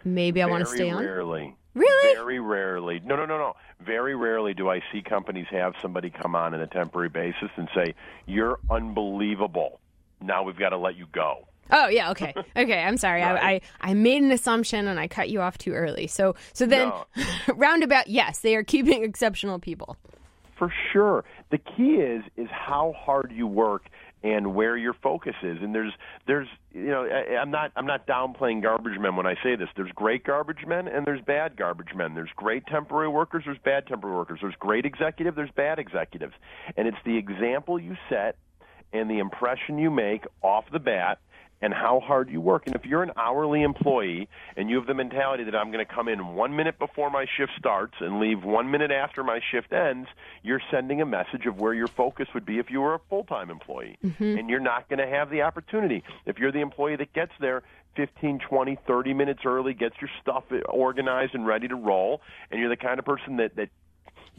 [0.04, 1.56] maybe i want to stay on Rarely.
[1.76, 2.14] Really?
[2.14, 3.02] Very rarely.
[3.04, 3.52] No, no, no, no.
[3.84, 7.68] Very rarely do I see companies have somebody come on on a temporary basis and
[7.74, 9.78] say, "You're unbelievable.
[10.22, 13.60] Now we've got to let you go." Oh yeah okay okay i'm sorry I, I
[13.80, 17.06] i made an assumption and i cut you off too early so so then No.
[17.54, 19.96] roundabout yes they are keeping exceptional people
[20.58, 21.24] For sure.
[21.50, 23.84] The key is is how hard you work
[24.24, 25.58] and where your focus is.
[25.60, 25.92] And there's
[26.26, 29.68] there's you know I, I'm not I'm not downplaying garbage men when I say this.
[29.76, 32.14] There's great garbage men and there's bad garbage men.
[32.14, 33.42] There's great temporary workers.
[33.44, 34.38] There's bad temporary workers.
[34.40, 35.34] There's great executive.
[35.34, 36.34] There's bad executives.
[36.76, 38.36] And it's the example you set
[38.94, 41.18] and the impression you make off the bat
[41.62, 42.66] and how hard you work.
[42.66, 45.92] And if you're an hourly employee and you have the mentality that I'm going to
[45.92, 49.72] come in one minute before my shift starts and leave one minute after my shift
[49.72, 50.08] ends,
[50.42, 53.24] you're sending a message of where your focus would be if you were a full
[53.24, 53.96] time employee.
[54.04, 54.38] Mm-hmm.
[54.38, 56.02] And you're not going to have the opportunity.
[56.26, 57.62] If you're the employee that gets there
[57.96, 62.68] 15, 20, 30 minutes early, gets your stuff organized and ready to roll, and you're
[62.68, 63.70] the kind of person that, that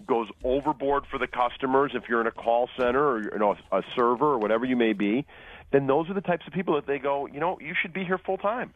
[0.06, 3.82] goes overboard for the customers if you're in a call center or you know a
[3.96, 5.26] server or whatever you may be
[5.72, 8.04] then those are the types of people that they go you know you should be
[8.04, 8.74] here full time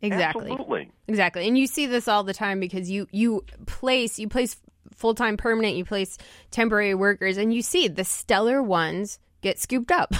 [0.00, 1.46] exactly absolutely Exactly.
[1.46, 4.56] And you see this all the time because you you place you place
[4.94, 6.16] full-time permanent, you place
[6.50, 10.14] temporary workers and you see the stellar ones get scooped up.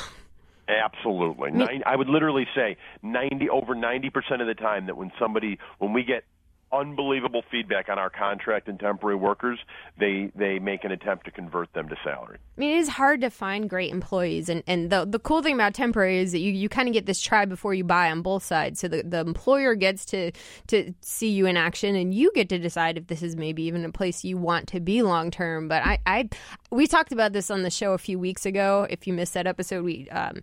[0.68, 5.58] absolutely Nine, i would literally say 90 over 90% of the time that when somebody
[5.78, 6.24] when we get
[6.72, 9.58] unbelievable feedback on our contract and temporary workers
[9.98, 13.22] they they make an attempt to convert them to salary I mean, it is hard
[13.22, 16.52] to find great employees, and, and the the cool thing about temporary is that you,
[16.52, 18.78] you kind of get this try before you buy on both sides.
[18.80, 20.32] So the, the employer gets to
[20.66, 23.86] to see you in action, and you get to decide if this is maybe even
[23.86, 25.66] a place you want to be long term.
[25.66, 26.28] But I, I
[26.70, 28.86] we talked about this on the show a few weeks ago.
[28.90, 30.42] If you missed that episode, we um,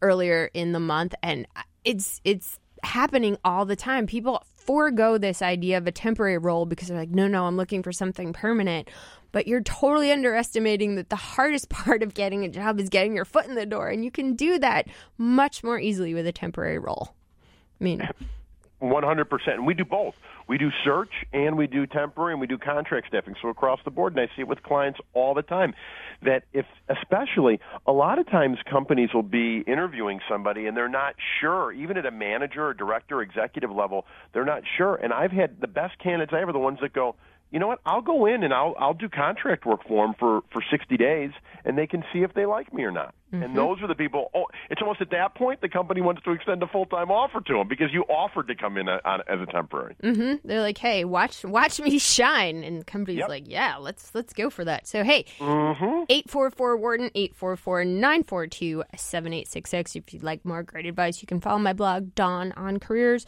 [0.00, 1.46] earlier in the month, and
[1.84, 4.06] it's it's happening all the time.
[4.06, 7.82] People forego this idea of a temporary role because they're like, no, no, I'm looking
[7.82, 8.88] for something permanent.
[9.32, 13.24] but you're totally underestimating that the hardest part of getting a job is getting your
[13.24, 13.88] foot in the door.
[13.88, 17.14] And you can do that much more easily with a temporary role.
[17.80, 18.08] I mean,
[18.82, 19.48] 100%.
[19.48, 20.14] And we do both.
[20.48, 23.34] We do search and we do temporary and we do contract staffing.
[23.42, 25.74] So across the board, and I see it with clients all the time,
[26.22, 31.14] that if, especially, a lot of times companies will be interviewing somebody and they're not
[31.40, 34.96] sure, even at a manager or director, executive level, they're not sure.
[34.96, 37.16] And I've had the best candidates I ever, the ones that go,
[37.56, 37.80] you know what?
[37.86, 41.30] I'll go in and I'll I'll do contract work for them for for 60 days,
[41.64, 43.14] and they can see if they like me or not.
[43.32, 43.44] Mm-hmm.
[43.44, 44.30] And those are the people.
[44.34, 47.40] Oh, it's almost at that point the company wants to extend a full time offer
[47.40, 49.96] to them because you offered to come in a, on, as a temporary.
[50.02, 50.46] Mm-hmm.
[50.46, 53.30] They're like, hey, watch watch me shine, and the company's yep.
[53.30, 54.86] like, yeah, let's let's go for that.
[54.86, 56.04] So hey, mm-hmm.
[56.10, 59.96] eight four four Wharton eight four four nine four two seven eight six six.
[59.96, 63.24] If you'd like more great advice, you can follow my blog Don on Careers.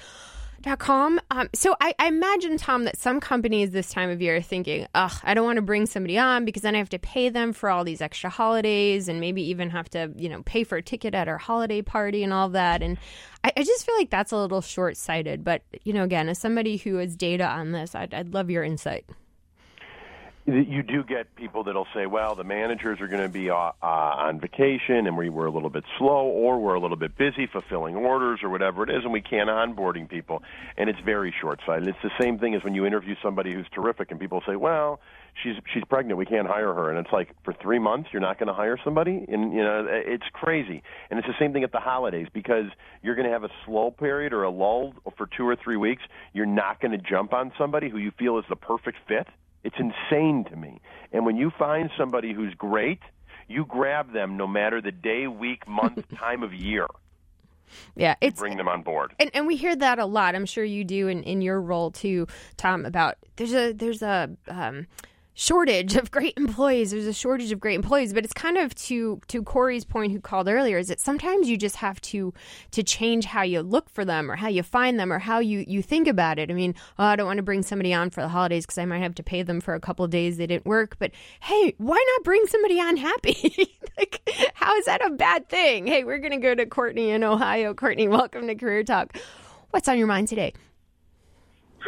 [0.77, 1.21] Com.
[1.31, 4.87] Um, so I, I, imagine, Tom, that some companies this time of year are thinking,
[4.95, 7.53] ugh, I don't want to bring somebody on because then I have to pay them
[7.53, 10.83] for all these extra holidays and maybe even have to, you know, pay for a
[10.83, 12.83] ticket at our holiday party and all that.
[12.83, 12.99] And
[13.45, 15.45] I, I just feel like that's a little short sighted.
[15.45, 18.65] But, you know, again, as somebody who has data on this, I'd, I'd love your
[18.65, 19.07] insight
[20.49, 23.73] you do get people that'll say, well, the managers are going to be uh, uh,
[23.83, 27.47] on vacation and we were a little bit slow or we're a little bit busy
[27.47, 30.43] fulfilling orders or whatever it is and we can't onboarding people.
[30.79, 31.89] And it's very short sighted.
[31.89, 35.01] It's the same thing as when you interview somebody who's terrific and people say, well,
[35.43, 36.91] she's she's pregnant, we can't hire her.
[36.91, 39.27] And it's like, for three months, you're not going to hire somebody?
[39.29, 40.83] And, you know, it's crazy.
[41.11, 42.67] And it's the same thing at the holidays because
[43.03, 46.03] you're going to have a slow period or a lull for two or three weeks.
[46.33, 49.29] You're not going to jump on somebody who you feel is the perfect fit
[49.65, 50.81] it's insane to me.
[51.13, 53.01] And when you find somebody who's great,
[53.49, 56.87] you grab them no matter the day, week, month, time of year.
[57.97, 60.35] Yeah, it's bring them on board, and and we hear that a lot.
[60.35, 62.87] I'm sure you do in, in your role too, Tom.
[62.87, 64.87] About there's a there's a um,
[65.39, 66.91] shortage of great employees.
[66.91, 70.21] There's a shortage of great employees, but it's kind of to to Corey's point, who
[70.21, 72.35] called earlier, is that sometimes you just have to
[72.73, 75.65] to change how you look for them, or how you find them, or how you
[75.69, 76.51] you think about it.
[76.51, 78.85] I mean, oh, I don't want to bring somebody on for the holidays because I
[78.85, 80.97] might have to pay them for a couple days they didn't work.
[80.99, 83.79] But hey, why not bring somebody on happy?
[83.97, 85.87] like, how is that a bad thing?
[85.87, 87.75] Hey, we're gonna go to Courtney in Ohio.
[87.75, 89.17] Courtney, welcome to Career Talk.
[89.71, 90.53] What's on your mind today?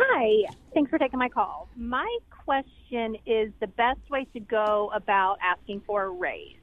[0.02, 1.68] Hi, thanks for taking my call.
[1.76, 6.56] My question is the best way to go about asking for a raise.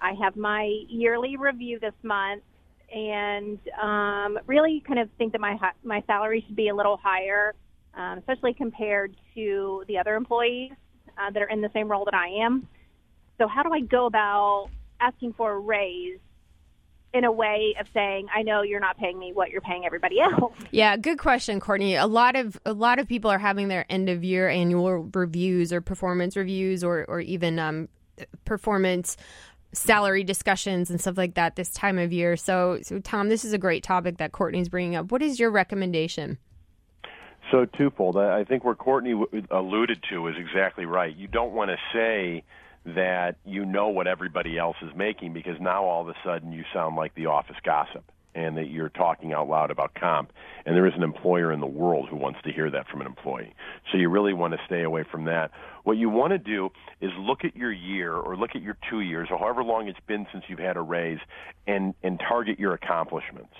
[0.00, 2.44] I have my yearly review this month
[2.94, 7.54] and um, really kind of think that my my salary should be a little higher,
[7.94, 10.70] um, especially compared to the other employees
[11.18, 12.68] uh, that are in the same role that I am.
[13.38, 14.68] So, how do I go about
[15.00, 16.20] asking for a raise
[17.12, 20.20] in a way of saying, I know you're not paying me what you're paying everybody
[20.20, 20.52] else.
[20.72, 21.96] Yeah, good question, Courtney.
[21.96, 25.72] A lot of a lot of people are having their end of year annual reviews
[25.72, 27.88] or performance reviews or or even um,
[28.44, 29.16] performance
[29.72, 32.36] salary discussions and stuff like that this time of year.
[32.36, 35.10] So, so Tom, this is a great topic that Courtney's bringing up.
[35.10, 36.38] What is your recommendation?
[37.50, 38.16] So twofold.
[38.16, 39.14] I think where Courtney
[39.50, 41.14] alluded to is exactly right.
[41.14, 42.44] You don't want to say
[42.84, 46.64] that you know what everybody else is making because now all of a sudden you
[46.72, 50.32] sound like the office gossip and that you're talking out loud about comp.
[50.64, 53.06] And there is an employer in the world who wants to hear that from an
[53.06, 53.54] employee.
[53.90, 55.50] So you really want to stay away from that.
[55.82, 59.00] What you want to do is look at your year or look at your two
[59.00, 61.18] years or however long it's been since you've had a raise
[61.66, 63.54] and and target your accomplishments.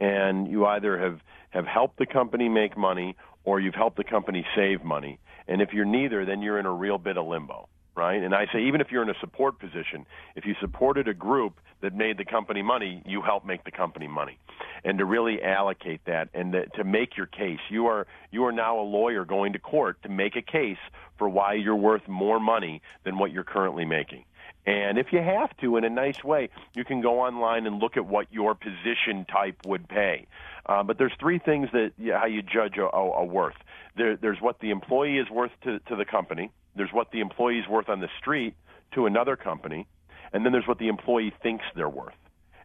[0.00, 4.44] And you either have have helped the company make money or you've helped the company
[4.56, 5.20] save money.
[5.46, 8.22] And if you're neither then you're in a real bit of limbo right?
[8.22, 11.54] And I say even if you're in a support position, if you supported a group
[11.80, 14.38] that made the company money, you help make the company money.
[14.84, 18.78] And to really allocate that and to make your case, you are you are now
[18.78, 20.78] a lawyer going to court to make a case
[21.18, 24.24] for why you're worth more money than what you're currently making.
[24.66, 27.96] And if you have to, in a nice way, you can go online and look
[27.96, 30.26] at what your position type would pay.
[30.66, 33.54] Uh, but there's three things that yeah, how you judge a, a, a worth.
[33.96, 36.50] There, there's what the employee is worth to, to the company.
[36.76, 38.54] There's what the employee is worth on the street
[38.94, 39.86] to another company,
[40.32, 42.14] and then there's what the employee thinks they're worth.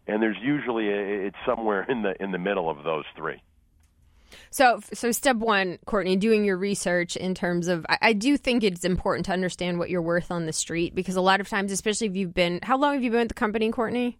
[0.08, 3.42] And there's usually a, it's somewhere in the in the middle of those three.
[4.50, 8.64] So, so step one, Courtney, doing your research in terms of, I, I, do think
[8.64, 11.72] it's important to understand what you're worth on the street because a lot of times,
[11.72, 14.18] especially if you've been, how long have you been with the company, Courtney?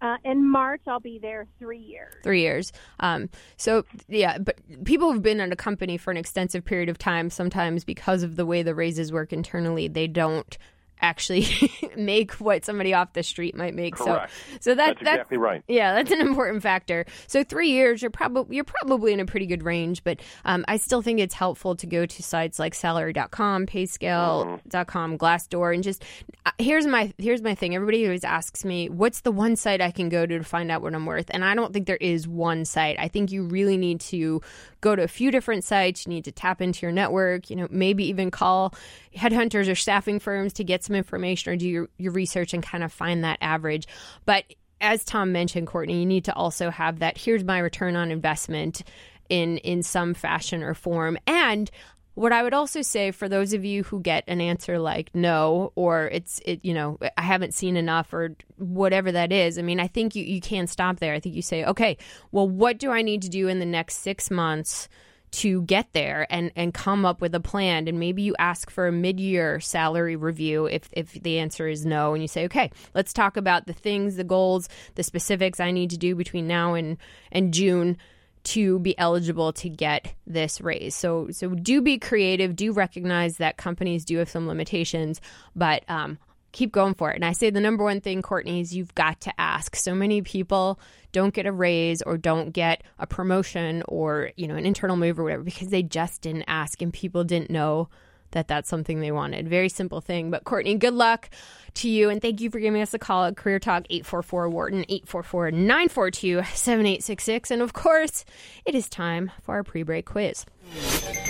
[0.00, 2.14] Uh, in March, I'll be there three years.
[2.22, 2.72] Three years.
[3.00, 6.96] Um, so, yeah, but people who've been at a company for an extensive period of
[6.96, 10.56] time, sometimes because of the way the raises work internally, they don't
[11.00, 11.46] actually
[11.96, 13.94] make what somebody off the street might make.
[13.94, 14.32] Correct.
[14.52, 15.62] So, so that That's exactly right.
[15.68, 17.06] Yeah, that's an important factor.
[17.26, 20.76] So three years, you're probably you're probably in a pretty good range, but um, I
[20.76, 26.04] still think it's helpful to go to sites like Salary.com, PayScale.com, Glassdoor, and just
[26.46, 27.74] uh, here's my here's my thing.
[27.74, 30.82] Everybody always asks me, what's the one site I can go to to find out
[30.82, 32.98] what I'm worth, and I don't think there is one site.
[32.98, 34.40] I think you really need to
[34.80, 36.06] go to a few different sites.
[36.06, 37.50] You need to tap into your network.
[37.50, 38.74] You know, maybe even call
[39.16, 42.82] headhunters or staffing firms to get some information or do your, your research and kind
[42.82, 43.86] of find that average.
[44.24, 44.44] But
[44.80, 48.82] as Tom mentioned, Courtney, you need to also have that here's my return on investment
[49.28, 51.16] in in some fashion or form.
[51.26, 51.70] And
[52.14, 55.72] what I would also say for those of you who get an answer like no
[55.76, 59.78] or it's it you know I haven't seen enough or whatever that is, I mean
[59.78, 61.14] I think you you can stop there.
[61.14, 61.98] I think you say, "Okay,
[62.32, 64.88] well what do I need to do in the next 6 months?"
[65.30, 68.88] To get there and and come up with a plan and maybe you ask for
[68.88, 73.12] a mid-year salary review if if the answer is no and you say okay let's
[73.12, 76.96] talk about the things the goals the specifics I need to do between now and
[77.30, 77.96] and June
[78.42, 80.94] to be eligible to get this raise.
[80.94, 85.20] So so do be creative, do recognize that companies do have some limitations,
[85.54, 86.18] but um
[86.52, 87.16] keep going for it.
[87.16, 89.76] And I say the number one thing, Courtney, is you've got to ask.
[89.76, 90.80] So many people
[91.12, 95.18] don't get a raise or don't get a promotion or, you know, an internal move
[95.18, 97.88] or whatever because they just didn't ask and people didn't know
[98.32, 99.48] that that's something they wanted.
[99.48, 100.30] Very simple thing.
[100.30, 101.30] But Courtney, good luck
[101.74, 102.10] to you.
[102.10, 106.42] And thank you for giving us a call at Career Talk 844 Wharton 844 942
[106.54, 107.50] 7866.
[107.50, 108.24] And of course,
[108.64, 110.44] it is time for our pre break quiz.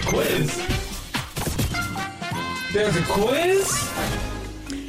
[0.06, 0.56] Quiz?
[2.72, 4.30] There's a quiz?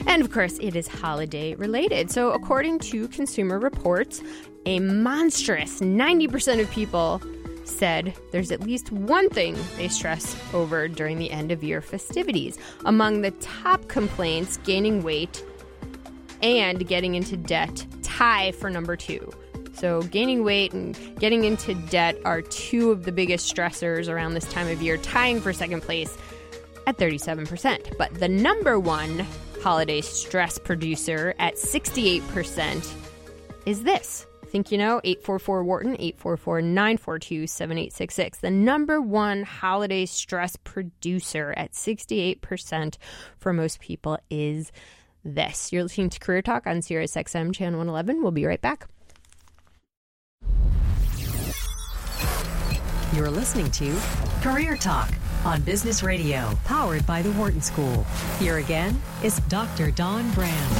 [0.07, 2.11] And of course, it is holiday related.
[2.11, 4.21] So, according to Consumer Reports,
[4.65, 7.21] a monstrous 90% of people
[7.65, 12.57] said there's at least one thing they stress over during the end of year festivities.
[12.85, 15.43] Among the top complaints, gaining weight
[16.41, 19.31] and getting into debt tie for number two.
[19.73, 24.45] So, gaining weight and getting into debt are two of the biggest stressors around this
[24.45, 26.15] time of year, tying for second place
[26.87, 27.97] at 37%.
[27.97, 29.25] But the number one
[29.61, 32.93] holiday stress producer at 68%
[33.65, 34.25] is this.
[34.47, 34.99] Think you know?
[35.03, 38.39] 844 Wharton, 844 942 7866.
[38.39, 42.97] The number one holiday stress producer at 68%
[43.37, 44.71] for most people is
[45.23, 45.71] this.
[45.71, 48.21] You're listening to Career Talk on Sirius XM Channel 111.
[48.21, 48.87] We'll be right back.
[53.15, 53.95] You're listening to
[54.41, 55.09] Career Talk
[55.45, 58.05] on Business Radio, powered by the Wharton School.
[58.39, 59.91] Here again is Dr.
[59.91, 60.71] Don Graham.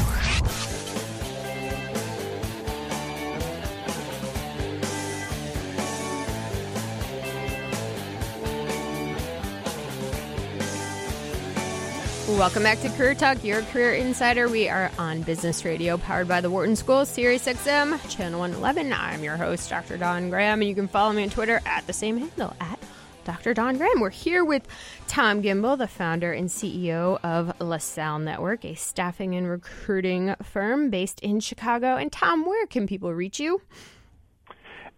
[12.37, 14.47] Welcome back to Career Talk, your career insider.
[14.47, 18.93] We are on Business Radio, powered by the Wharton School, Sirius XM, Channel 111.
[18.93, 19.97] I'm your host, Dr.
[19.97, 22.80] Don Graham, and you can follow me on Twitter at the same handle, at
[23.23, 23.53] Dr.
[23.53, 23.99] Don Graham.
[23.99, 24.67] We're here with
[25.07, 31.19] Tom Gimbel, the founder and CEO of LaSalle Network, a staffing and recruiting firm based
[31.21, 31.95] in Chicago.
[31.97, 33.61] And Tom, where can people reach you?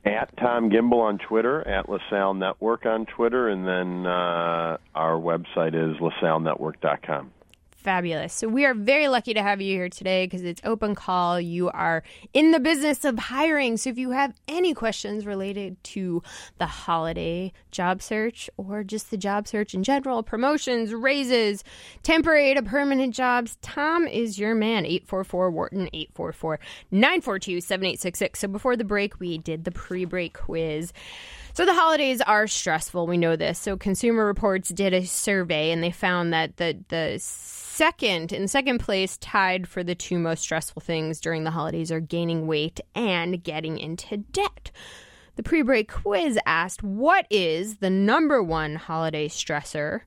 [0.05, 5.75] At Tom Gimbel on Twitter, at LaSalle Network on Twitter, and then uh, our website
[5.75, 7.31] is lasallenetwork.com.
[7.84, 8.34] Fabulous.
[8.34, 11.39] So we are very lucky to have you here today because it's open call.
[11.39, 12.02] You are
[12.34, 13.76] in the business of hiring.
[13.76, 16.24] So if you have any questions related to
[16.60, 21.65] the holiday job search or just the job search in general, promotions, raises,
[22.04, 24.86] temporary to permanent jobs, Tom is your man.
[24.86, 26.60] 844 Wharton, 844
[26.91, 28.39] 942 7866.
[28.39, 30.93] So before the break, we did the pre break quiz.
[31.54, 33.06] So the holidays are stressful.
[33.06, 33.60] We know this.
[33.60, 37.19] So Consumer Reports did a survey and they found that the the
[37.73, 41.99] second in second place tied for the two most stressful things during the holidays are
[41.99, 44.69] gaining weight and getting into debt.
[45.38, 50.01] The pre-break quiz asked what is the number one holiday stressor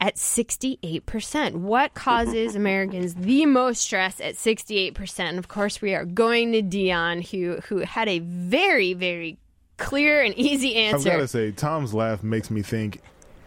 [0.00, 1.54] at 68%.
[1.54, 5.20] What causes Americans the most stress at 68%?
[5.20, 9.38] And of course, we are going to Dion who who had a very very
[9.76, 11.10] clear and easy answer.
[11.10, 13.00] I've got to say, Tom's laugh makes me think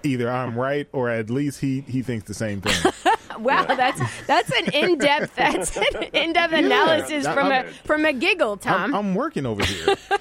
[0.03, 2.93] either I'm right or at least he he thinks the same thing.
[3.43, 7.71] wow, that's that's an in depth that's an in depth analysis Yeah, from I'm- a
[7.87, 8.81] from a giggle, Tom.
[8.81, 9.95] I'm, I'm working over here.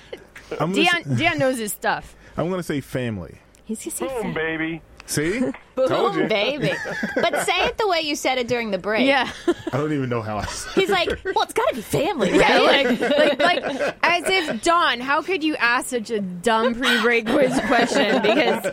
[0.52, 2.14] I'm gonna, Dion say, Dion knows his stuff.
[2.36, 3.38] I'm gonna say family.
[3.64, 4.82] He's gonna say Boom, fam- baby.
[5.08, 5.40] See,
[5.76, 6.20] told you.
[6.20, 6.72] Boom, baby.
[7.14, 9.06] But say it the way you said it during the break.
[9.06, 9.32] Yeah.
[9.72, 10.44] I don't even know how I.
[10.44, 10.70] Said.
[10.70, 10.80] It.
[10.80, 12.40] He's like, well, it's got to be family, right?
[12.40, 17.26] Yeah, like, like, like, as if Dawn, how could you ask such a dumb pre-break
[17.26, 18.20] quiz question?
[18.20, 18.64] Because,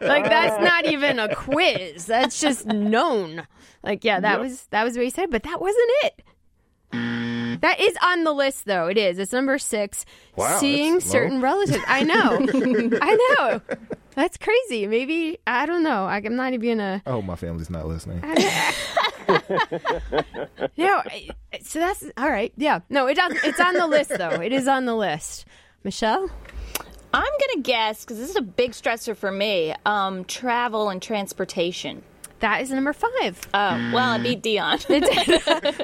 [0.00, 2.06] like, that's not even a quiz.
[2.06, 3.46] That's just known.
[3.82, 6.22] Like, yeah, that was that was what he said, but that wasn't it.
[7.60, 8.88] That is on the list, though.
[8.88, 9.18] It is.
[9.18, 10.04] It's number six.
[10.36, 11.82] Wow, seeing certain relatives.
[11.86, 12.46] I know.
[13.02, 13.60] I know.
[14.14, 14.86] That's crazy.
[14.86, 16.04] Maybe I don't know.
[16.06, 17.02] I- I'm not even gonna.
[17.06, 18.22] Hope my family's not listening.
[20.76, 21.00] No,
[21.62, 22.52] so that's all right.
[22.56, 23.32] Yeah, no, it does.
[23.44, 24.30] It's on the list though.
[24.40, 25.46] It is on the list.
[25.82, 26.28] Michelle,
[27.12, 31.00] I'm going to guess, because this is a big stressor for me, um, travel and
[31.00, 32.02] transportation.
[32.40, 33.40] That is number five.
[33.54, 34.78] Oh, well, I beat Dion.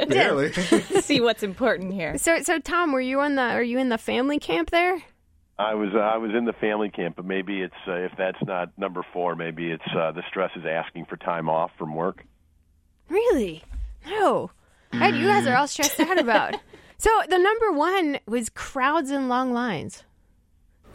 [0.09, 0.53] Barely.
[1.01, 2.19] See what's important here.
[2.19, 3.43] So, so Tom, were you on the?
[3.43, 5.03] Are you in the family camp there?
[5.59, 8.39] I was uh, I was in the family camp, but maybe it's uh, if that's
[8.47, 12.25] not number four, maybe it's uh, the stress is asking for time off from work.
[13.09, 13.63] Really?
[14.07, 14.51] No.
[14.93, 16.57] Right, you guys are all stressed out about.
[16.99, 20.03] So the number one was crowds and long lines.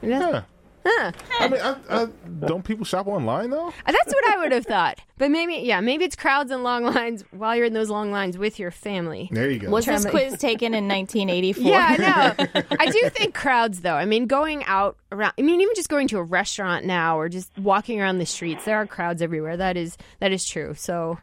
[0.01, 0.43] Yeah.
[0.88, 1.11] Huh.
[1.39, 2.07] I mean, I, I,
[2.45, 3.69] don't people shop online though?
[3.69, 4.99] Uh, That's what I would have thought.
[5.17, 8.38] But maybe, yeah, maybe it's crowds and long lines while you're in those long lines
[8.38, 9.29] with your family.
[9.31, 9.69] There you go.
[9.71, 11.65] Was this quiz taken in 1984?
[11.65, 12.63] Yeah, I know.
[12.79, 13.95] I do think crowds, though.
[13.95, 15.33] I mean, going out around.
[15.39, 18.65] I mean, even just going to a restaurant now, or just walking around the streets,
[18.65, 19.57] there are crowds everywhere.
[19.57, 20.75] That is that is true.
[20.75, 21.17] So,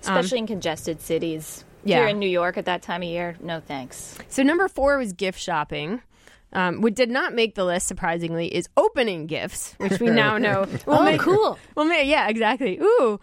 [0.00, 1.64] Especially in congested cities.
[1.84, 1.98] Yeah.
[2.00, 4.18] Here in New York at that time of year, no thanks.
[4.28, 6.02] so number four was gift shopping.
[6.56, 10.66] Um, what did not make the list, surprisingly, is opening gifts, which we now know.
[10.86, 11.58] Well, Oh, cool.
[11.76, 12.78] Well, ma- yeah, exactly.
[12.80, 13.20] Ooh,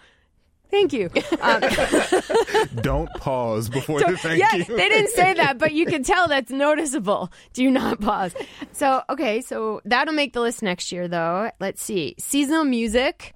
[0.70, 1.10] thank you.
[1.42, 1.62] Um,
[2.82, 4.64] Don't pause before the thank yeah, you.
[4.66, 7.32] they didn't say that, but you can tell that's noticeable.
[7.54, 8.34] Do not pause.
[8.72, 11.50] So, okay, so that'll make the list next year, though.
[11.60, 12.16] Let's see.
[12.20, 13.34] Seasonal music,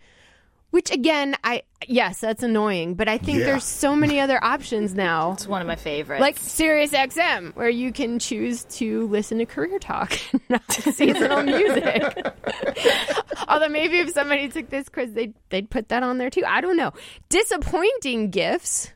[0.77, 3.45] which again, I yes, that's annoying, but I think Yeah.
[3.45, 5.31] there's so many other options now.
[5.33, 6.21] It's one of my favorites.
[6.21, 10.15] Like Sirius XM, where you can choose to listen to career talk,
[10.49, 12.03] not to seasonal music.
[13.47, 16.43] Although maybe if somebody took this quiz, they'd they'd put that on there too.
[16.47, 16.93] I don't know.
[17.29, 18.91] Disappointing gifts.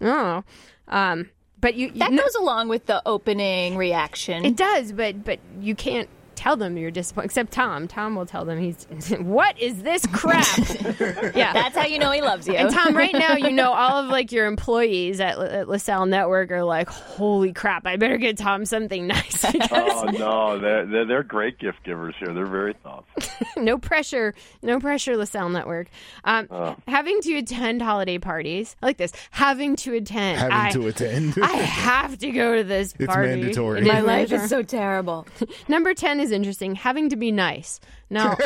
[0.00, 0.42] Oh,
[0.88, 1.30] um,
[1.60, 4.44] but you, you that no- goes along with the opening reaction.
[4.44, 6.08] it does, but but you can't
[6.42, 7.26] tell them you're disappointed.
[7.26, 7.86] Except Tom.
[7.86, 8.84] Tom will tell them he's.
[9.20, 10.46] what is this crap?
[11.36, 11.52] yeah.
[11.52, 12.54] That's how you know he loves you.
[12.54, 16.50] and Tom, right now, you know all of like your employees at, at LaSalle Network
[16.50, 17.86] are like, "Holy crap!
[17.86, 22.14] I better get Tom something nice." Because Oh no, they're, they're they're great gift givers
[22.18, 22.32] here.
[22.32, 23.22] They're very thoughtful.
[23.62, 25.88] no pressure, no pressure, LaSalle Network.
[26.24, 26.48] Um,
[26.88, 29.12] Having to attend holiday parties, I like this.
[29.30, 30.38] Having to attend.
[30.38, 31.38] Having I, to attend.
[31.42, 33.28] I have to go to this It's party.
[33.28, 33.82] mandatory.
[33.82, 35.26] My life is so terrible.
[35.68, 36.74] Number 10 is interesting.
[36.74, 37.80] Having to be nice.
[38.10, 38.32] Now,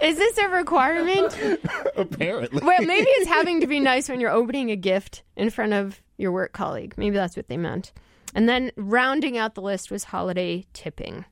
[0.00, 1.36] is this a requirement?
[1.96, 2.60] Apparently.
[2.62, 6.00] Well, maybe it's having to be nice when you're opening a gift in front of
[6.16, 6.94] your work colleague.
[6.96, 7.92] Maybe that's what they meant.
[8.34, 11.24] And then rounding out the list was holiday tipping.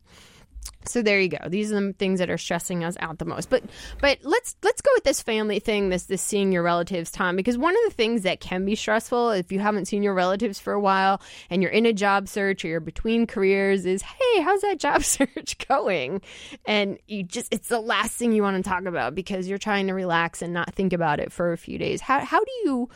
[0.86, 1.38] So there you go.
[1.46, 3.50] These are the things that are stressing us out the most.
[3.50, 3.64] But
[4.00, 7.58] but let's let's go with this family thing, this this seeing your relatives, Tom, because
[7.58, 10.72] one of the things that can be stressful if you haven't seen your relatives for
[10.72, 11.20] a while
[11.50, 15.04] and you're in a job search or you're between careers is, hey, how's that job
[15.04, 16.22] search going?
[16.66, 19.86] And you just it's the last thing you want to talk about because you're trying
[19.88, 22.00] to relax and not think about it for a few days.
[22.00, 22.88] How how do you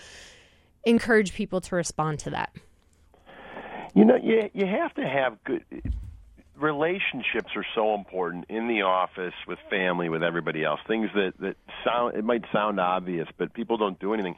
[0.85, 2.51] encourage people to respond to that?
[3.95, 5.64] You know, you you have to have good
[6.57, 10.80] relationships are so important in the office with family with everybody else.
[10.86, 14.36] Things that that sound it might sound obvious but people don't do anything.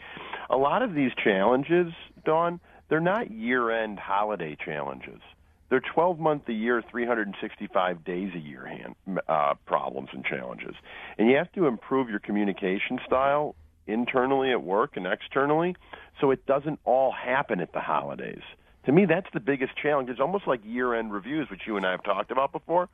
[0.50, 1.92] A lot of these challenges
[2.24, 5.20] dawn they're not year end holiday challenges.
[5.68, 8.94] They're 12 month a year 365 days a year hand,
[9.28, 10.76] uh, problems and challenges.
[11.18, 13.56] And you have to improve your communication style
[13.86, 15.76] internally at work and externally
[16.20, 18.42] so it doesn't all happen at the holidays
[18.87, 20.09] to me, that's the biggest challenge.
[20.09, 22.89] It's almost like year-end reviews, which you and I have talked about before.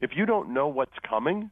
[0.00, 1.50] If you don't know what's coming,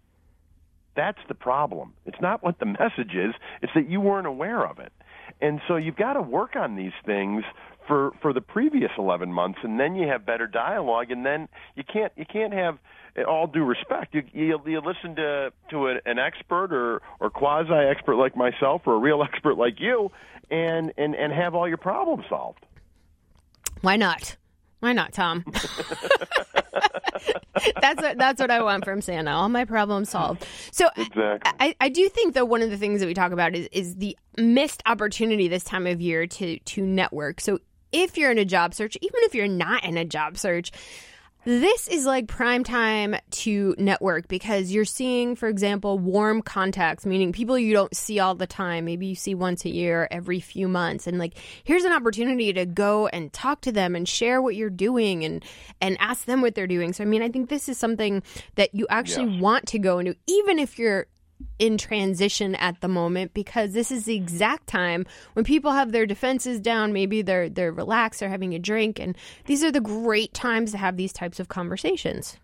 [0.96, 1.92] that's the problem.
[2.06, 4.92] It's not what the message is; it's that you weren't aware of it.
[5.40, 7.44] And so you've got to work on these things
[7.86, 11.10] for for the previous 11 months, and then you have better dialogue.
[11.10, 12.78] And then you can't you can't have
[13.16, 14.14] eh, all due respect.
[14.14, 18.82] You you, you listen to to a, an expert or or quasi expert like myself
[18.86, 20.10] or a real expert like you,
[20.50, 22.64] and and and have all your problems solved.
[23.82, 24.36] Why not?
[24.80, 25.44] Why not, Tom?
[27.80, 29.30] that's what that's what I want from Santa.
[29.30, 30.46] All my problems solved.
[30.70, 31.52] So Exactly.
[31.60, 33.96] I, I do think though one of the things that we talk about is is
[33.96, 37.40] the missed opportunity this time of year to to network.
[37.40, 37.58] So
[37.92, 40.72] if you're in a job search, even if you're not in a job search,
[41.44, 47.32] This is like prime time to network because you're seeing, for example, warm contacts, meaning
[47.32, 48.84] people you don't see all the time.
[48.84, 51.08] Maybe you see once a year, every few months.
[51.08, 51.34] And like,
[51.64, 55.44] here's an opportunity to go and talk to them and share what you're doing and,
[55.80, 56.92] and ask them what they're doing.
[56.92, 58.22] So, I mean, I think this is something
[58.54, 59.42] that you actually Yes.
[59.42, 61.06] want to go into, even if you're
[61.58, 66.06] in transition at the moment because this is the exact time when people have their
[66.06, 69.16] defenses down maybe they're they're relaxed they're having a drink and
[69.46, 72.36] these are the great times to have these types of conversations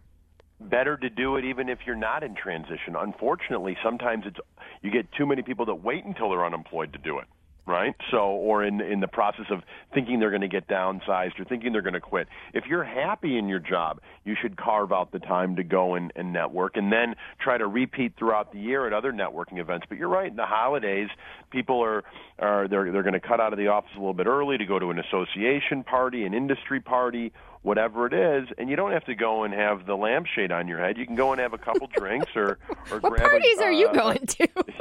[0.61, 2.97] better to do it even if you're not in transition.
[2.99, 4.39] Unfortunately, sometimes it's
[4.83, 7.27] you get too many people that wait until they're unemployed to do it.
[7.69, 7.95] Right?
[8.11, 9.61] So, or in in the process of
[9.93, 12.27] thinking they're going to get downsized or thinking they're going to quit.
[12.55, 16.11] If you're happy in your job, you should carve out the time to go and,
[16.17, 19.85] and network, and then try to repeat throughout the year at other networking events.
[19.87, 20.31] But you're right.
[20.31, 21.11] In the holidays,
[21.51, 22.05] people are
[22.39, 24.65] are they're they're going to cut out of the office a little bit early to
[24.65, 27.33] go to an association party, an industry party,
[27.69, 30.79] whatever it is, and you don't have to go and have the lampshade on your
[30.79, 30.97] head.
[30.97, 32.59] You can go and have a couple drinks or
[32.91, 34.49] or what grab a, parties are you uh, going to?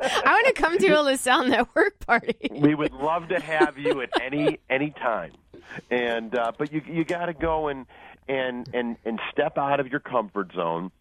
[0.00, 2.48] I want to come to a LaSalle Network party.
[2.52, 5.32] We would love to have you at any any time.
[5.90, 7.86] And uh but you you got to go and
[8.28, 10.92] and and and step out of your comfort zone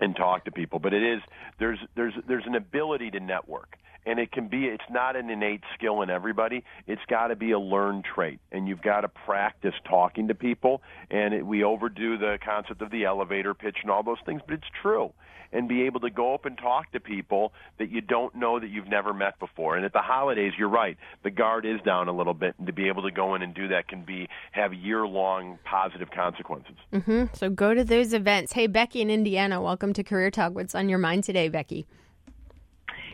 [0.00, 0.80] and talk to people.
[0.80, 1.22] But it is
[1.58, 5.62] there's there's there's an ability to network and it can be it's not an innate
[5.74, 6.64] skill in everybody.
[6.86, 10.82] It's got to be a learned trait and you've got to practice talking to people.
[11.10, 14.54] And it, we overdo the concept of the elevator pitch and all those things but
[14.54, 15.12] it's true.
[15.52, 18.68] And be able to go up and talk to people that you don't know that
[18.68, 19.74] you've never met before.
[19.76, 22.72] And at the holidays you're right the guard is down a little bit and to
[22.72, 26.76] be able to go in and do that can be have year long positive consequences.
[27.04, 28.52] Hmm so go to those events.
[28.52, 30.54] Hey becky in indiana welcome to career talk.
[30.54, 31.86] What's on your mind today becky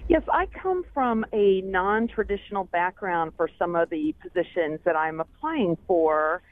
[0.09, 5.20] Yes, I come from a non traditional background for some of the positions that I'm
[5.20, 6.42] applying for.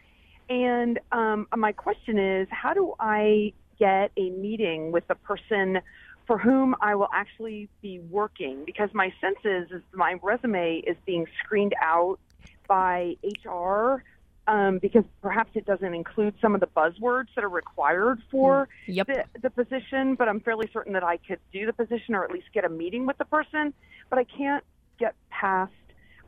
[0.49, 5.79] And um, my question is how do I get a meeting with the person
[6.27, 8.65] for whom I will actually be working?
[8.67, 12.19] Because my sense is, is my resume is being screened out
[12.67, 14.03] by HR
[14.47, 19.07] um, because perhaps it doesn't include some of the buzzwords that are required for Yep.
[19.07, 22.31] the, the position, but I'm fairly certain that I could do the position or at
[22.31, 23.73] least get a meeting with the person.
[24.11, 24.65] But I can't
[24.99, 25.73] get past,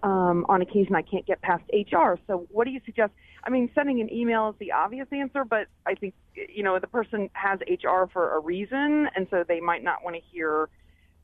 [0.03, 2.14] um, on occasion, I can't get past HR.
[2.27, 3.12] So what do you suggest?
[3.45, 6.87] I mean, sending an email is the obvious answer, but I think, you know, the
[6.87, 10.69] person has HR for a reason, and so they might not want to hear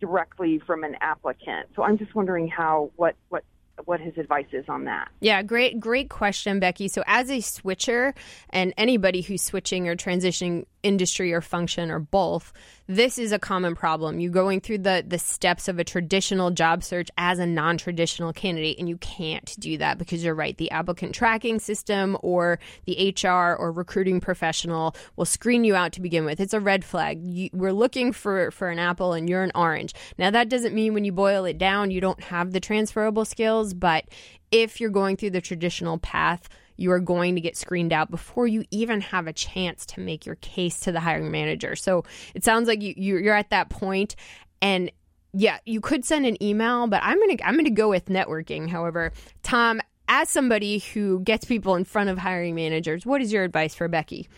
[0.01, 1.68] directly from an applicant.
[1.74, 3.45] So I'm just wondering how, what, what,
[3.84, 5.08] what his advice is on that.
[5.20, 6.88] Yeah, great, great question, Becky.
[6.88, 8.14] So, as a switcher
[8.50, 12.52] and anybody who's switching or transitioning industry or function or both,
[12.87, 14.20] this is a common problem.
[14.20, 18.78] You're going through the the steps of a traditional job search as a non-traditional candidate,
[18.78, 20.57] and you can't do that because you're right.
[20.57, 26.01] The applicant tracking system or the HR or recruiting professional will screen you out to
[26.01, 26.41] begin with.
[26.41, 27.20] It's a red flag.
[27.22, 29.95] You, we're looking for for an apple, and you're an orange.
[30.18, 33.74] Now, that doesn't mean when you boil it down, you don't have the transferable skills,
[33.74, 34.05] but
[34.51, 38.46] if you're going through the traditional path, you are going to get screened out before
[38.46, 41.76] you even have a chance to make your case to the hiring manager.
[41.76, 42.04] So
[42.34, 44.16] it sounds like you you- you're at that point,
[44.60, 44.90] and
[45.32, 48.68] yeah, you could send an email, but I'm gonna I'm gonna go with networking.
[48.68, 49.12] However,
[49.42, 53.74] Tom, as somebody who gets people in front of hiring managers, what is your advice
[53.74, 54.28] for Becky?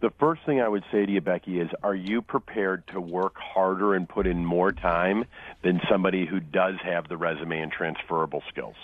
[0.00, 3.34] The first thing I would say to you, Becky, is are you prepared to work
[3.36, 5.24] harder and put in more time
[5.64, 8.76] than somebody who does have the resume and transferable skills?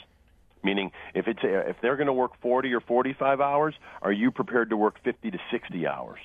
[0.64, 4.70] Meaning, if it's if they're going to work 40 or 45 hours, are you prepared
[4.70, 6.18] to work 50 to 60 hours?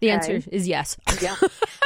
[0.00, 0.14] The Okay.
[0.14, 0.96] answer is yes.
[1.20, 1.34] Yeah,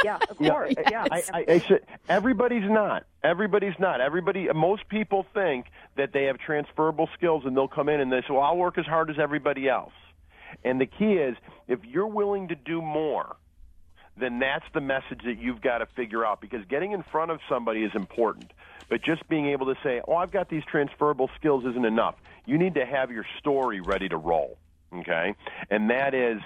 [0.03, 0.73] yeah, of course.
[0.91, 3.05] Yeah, I, I, I said everybody's not.
[3.23, 4.01] Everybody's not.
[4.01, 4.47] Everybody.
[4.53, 8.27] Most people think that they have transferable skills, and they'll come in and they say,
[8.31, 9.93] "Well, I'll work as hard as everybody else."
[10.63, 11.35] And the key is,
[11.67, 13.35] if you're willing to do more,
[14.17, 16.41] then that's the message that you've got to figure out.
[16.41, 18.51] Because getting in front of somebody is important,
[18.89, 22.15] but just being able to say, "Oh, I've got these transferable skills," isn't enough.
[22.45, 24.57] You need to have your story ready to roll.
[24.93, 25.35] Okay,
[25.69, 26.41] and that is.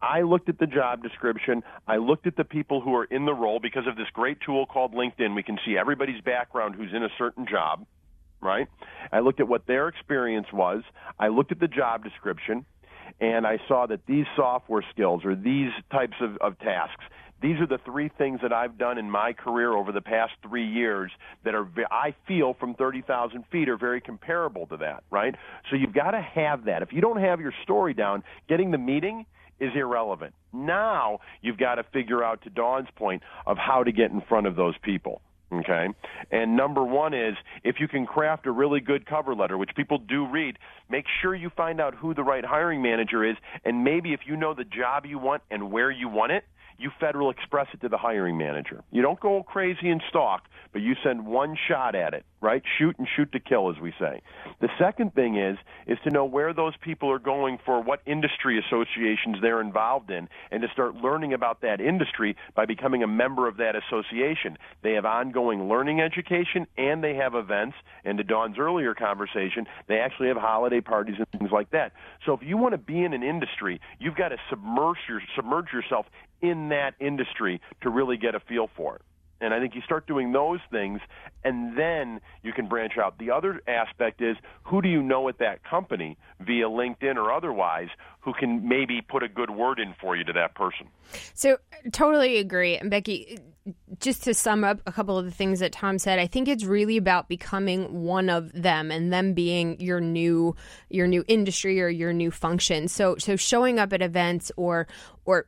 [0.00, 1.64] I looked at the job description.
[1.88, 4.64] I looked at the people who are in the role because of this great tool
[4.64, 5.34] called LinkedIn.
[5.34, 7.84] We can see everybody's background who's in a certain job,
[8.40, 8.68] right?
[9.10, 10.84] I looked at what their experience was.
[11.18, 12.64] I looked at the job description,
[13.20, 17.04] and I saw that these software skills or these types of, of tasks,
[17.40, 20.66] these are the three things that I've done in my career over the past three
[20.66, 21.10] years
[21.44, 25.34] that are, I feel from 30,000 feet are very comparable to that, right?
[25.70, 26.82] So you've got to have that.
[26.82, 29.24] If you don't have your story down, getting the meeting
[29.60, 30.34] is irrelevant.
[30.52, 34.46] Now you've got to figure out, to Dawn's point, of how to get in front
[34.46, 35.20] of those people.
[35.50, 35.88] Okay.
[36.30, 37.34] And number one is
[37.64, 40.58] if you can craft a really good cover letter, which people do read,
[40.90, 43.36] make sure you find out who the right hiring manager is.
[43.64, 46.44] And maybe if you know the job you want and where you want it,
[46.78, 48.82] you Federal Express it to the hiring manager.
[48.90, 52.62] You don't go crazy and stalk, but you send one shot at it, right?
[52.78, 54.22] Shoot and shoot to kill, as we say.
[54.60, 58.58] The second thing is is to know where those people are going for what industry
[58.58, 63.48] associations they're involved in, and to start learning about that industry by becoming a member
[63.48, 64.56] of that association.
[64.82, 67.76] They have ongoing learning education, and they have events.
[68.04, 71.92] And to Dawn's earlier conversation, they actually have holiday parties and things like that.
[72.24, 75.72] So if you want to be in an industry, you've got to submerge, your, submerge
[75.72, 76.06] yourself
[76.40, 79.02] in that industry to really get a feel for it.
[79.40, 81.00] And I think you start doing those things,
[81.44, 83.18] and then you can branch out.
[83.18, 87.88] The other aspect is who do you know at that company via LinkedIn or otherwise
[88.20, 90.88] who can maybe put a good word in for you to that person.
[91.34, 91.58] So,
[91.92, 92.76] totally agree.
[92.76, 93.38] And Becky,
[94.00, 96.64] just to sum up a couple of the things that Tom said, I think it's
[96.64, 100.56] really about becoming one of them and them being your new
[100.90, 102.88] your new industry or your new function.
[102.88, 104.88] So, so showing up at events or
[105.24, 105.46] or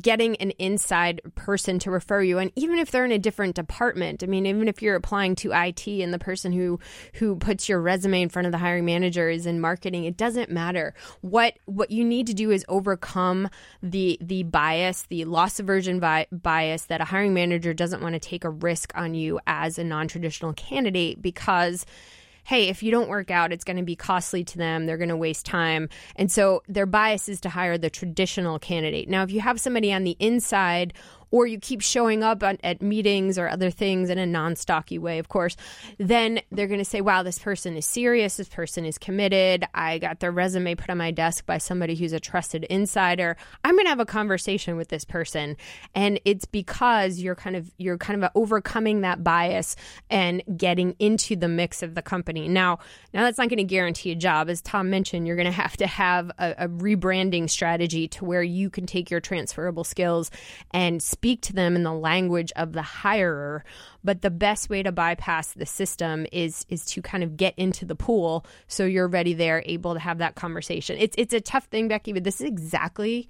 [0.00, 2.38] getting an inside person to refer you.
[2.38, 5.52] And even if they're in a different department i mean even if you're applying to
[5.52, 6.78] IT and the person who
[7.14, 10.50] who puts your resume in front of the hiring manager is in marketing it doesn't
[10.50, 10.94] matter.
[11.20, 13.48] What what you need to do is overcome
[13.82, 18.20] the the bias the loss aversion vi- bias that a hiring manager doesn't want to
[18.20, 21.86] take a risk on you as a non-traditional candidate because
[22.44, 24.86] hey, if you don't work out, it's going to be costly to them.
[24.86, 25.88] They're going to waste time.
[26.16, 29.08] And so their bias is to hire the traditional candidate.
[29.08, 30.92] Now, if you have somebody on the inside
[31.32, 34.98] or you keep showing up at, at meetings or other things in a non stocky
[34.98, 35.56] way, of course,
[35.98, 38.36] then they're going to say, wow, this person is serious.
[38.36, 39.64] This person is committed.
[39.74, 43.36] I got their resume put on my desk by somebody who's a trusted insider.
[43.64, 45.56] I'm going to have a conversation with this person.
[45.94, 49.74] And it's because you're kind of, you're kind of overcoming that bias
[50.10, 52.46] and getting into the mix of the company.
[52.46, 52.78] Now,
[53.14, 54.50] now that's not going to guarantee a job.
[54.50, 58.42] As Tom mentioned, you're going to have to have a, a rebranding strategy to where
[58.42, 60.30] you can take your transferable skills
[60.72, 63.62] and speak to them in the language of the hirer.
[64.02, 67.84] But the best way to bypass the system is is to kind of get into
[67.84, 70.96] the pool so you're ready there, able to have that conversation.
[70.98, 73.28] It's it's a tough thing, Becky, but this is exactly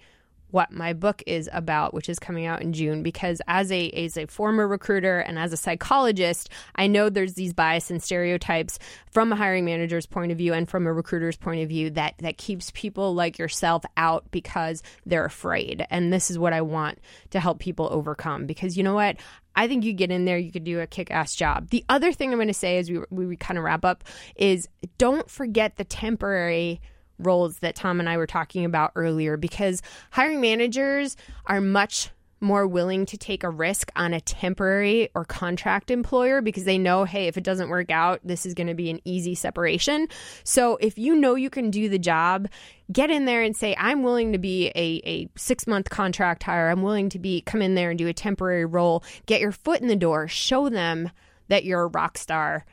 [0.52, 3.02] what my book is about, which is coming out in June.
[3.02, 7.52] Because as a as a former recruiter and as a psychologist, I know there's these
[7.52, 8.78] bias and stereotypes
[9.10, 12.14] from a hiring manager's point of view and from a recruiter's point of view that
[12.18, 15.84] that keeps people like yourself out because they're afraid.
[15.90, 16.98] And this is what I want
[17.30, 18.46] to help people overcome.
[18.46, 19.16] Because you know what?
[19.54, 21.68] I think you get in there, you could do a kick ass job.
[21.70, 24.04] The other thing I'm going to say as we, we kind of wrap up
[24.36, 26.80] is don't forget the temporary
[27.24, 31.16] roles that Tom and I were talking about earlier because hiring managers
[31.46, 32.10] are much
[32.42, 37.04] more willing to take a risk on a temporary or contract employer because they know,
[37.04, 40.08] hey, if it doesn't work out, this is going to be an easy separation.
[40.44, 42.48] So if you know you can do the job,
[42.90, 46.68] get in there and say, I'm willing to be a, a six month contract hire.
[46.68, 49.04] I'm willing to be come in there and do a temporary role.
[49.26, 50.26] Get your foot in the door.
[50.26, 51.10] Show them
[51.48, 52.64] that you're a rock star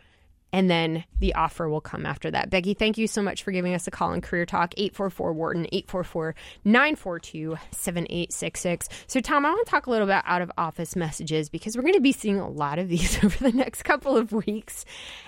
[0.52, 2.50] and then the offer will come after that.
[2.50, 5.68] Becky, thank you so much for giving us a call on Career Talk, 844 Wharton,
[5.72, 8.90] 844 942 7866.
[9.08, 11.84] So, Tom, I want to talk a little bit out of office messages because we're
[11.84, 14.86] going to be seeing a lot of these over the next couple of weeks.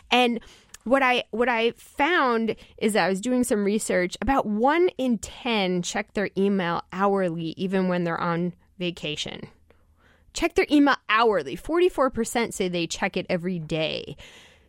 [0.10, 0.40] And
[0.84, 4.18] what I what I found is that I was doing some research.
[4.22, 9.48] About one in ten check their email hourly, even when they're on vacation.
[10.34, 11.56] Check their email hourly.
[11.56, 14.16] Forty four percent say they check it every day.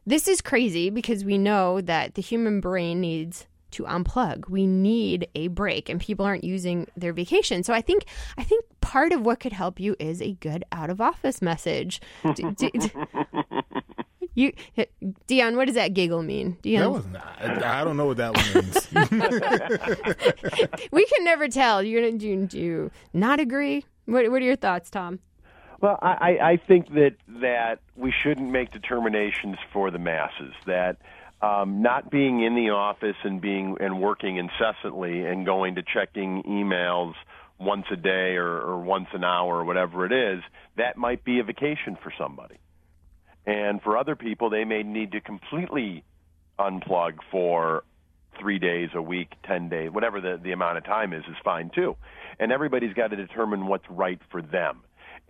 [0.05, 4.49] This is crazy because we know that the human brain needs to unplug.
[4.49, 7.63] We need a break and people aren't using their vacation.
[7.63, 8.05] So I think
[8.37, 12.01] I think part of what could help you is a good out of office message.
[12.35, 12.93] D- d- d-
[14.35, 14.53] you
[15.27, 16.59] Dion, what does that giggle mean?
[16.63, 16.83] Dion?
[16.83, 18.89] That was not, I don't know what that one means.
[20.93, 21.83] we can never tell.
[21.83, 23.85] You're gonna do, do you not agree?
[24.07, 25.21] What what are your thoughts, Tom?
[25.83, 30.55] Well, I, I think that that we shouldn't make determinations for the masses.
[30.65, 30.99] That
[31.43, 36.45] um, not being in the office and being and working incessantly and going to checking
[36.45, 37.15] emails
[37.59, 40.45] once a day or, or once an hour or whatever it is,
[40.77, 42.59] that might be a vacation for somebody.
[43.45, 46.05] And for other people, they may need to completely
[46.61, 47.83] unplug for
[48.39, 51.73] three days a week, ten days, whatever the, the amount of time is, is fine
[51.75, 51.97] too.
[52.39, 54.83] And everybody's got to determine what's right for them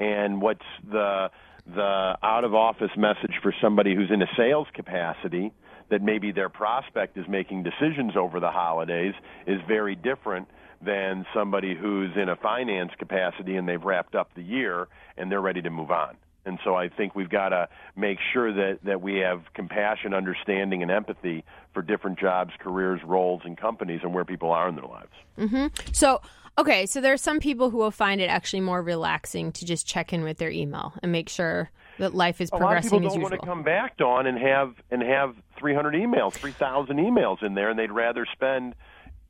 [0.02, 1.30] and what's the
[1.64, 5.52] the out of office message for somebody who's in a sales capacity
[5.90, 9.14] that maybe their prospect is making decisions over the holidays
[9.46, 10.48] is very different
[10.84, 15.40] than somebody who's in a finance capacity and they've wrapped up the year and they're
[15.40, 16.16] ready to move on.
[16.44, 20.82] And so I think we've got to make sure that, that we have compassion, understanding,
[20.82, 24.84] and empathy for different jobs, careers, roles, and companies and where people are in their
[24.84, 25.12] lives.
[25.38, 26.20] hmm So,
[26.58, 29.86] okay, so there are some people who will find it actually more relaxing to just
[29.86, 33.00] check in with their email and make sure that life is A lot of progressing
[33.00, 37.42] people don't want to come back, Dawn, and have and have 300 emails, 3,000 emails
[37.42, 38.74] in there, and they'd rather spend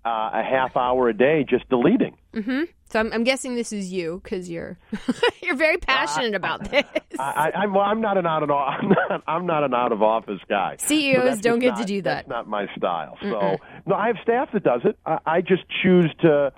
[0.05, 2.16] uh, a half hour a day just deleting.
[2.35, 2.62] Mm-hmm.
[2.91, 4.79] So I'm, I'm guessing this is you because you're
[5.43, 6.85] you're very passionate about this.
[7.18, 7.23] I,
[7.55, 10.03] I, I'm, well, I'm not an out of I'm not, I'm not an out of
[10.03, 10.77] office guy.
[10.79, 12.27] CEOs don't get not- to do that.
[12.27, 13.16] That's not my style.
[13.20, 13.59] So Mm-mm.
[13.87, 14.99] no, I have staff that does it.
[15.07, 16.53] I, I just choose to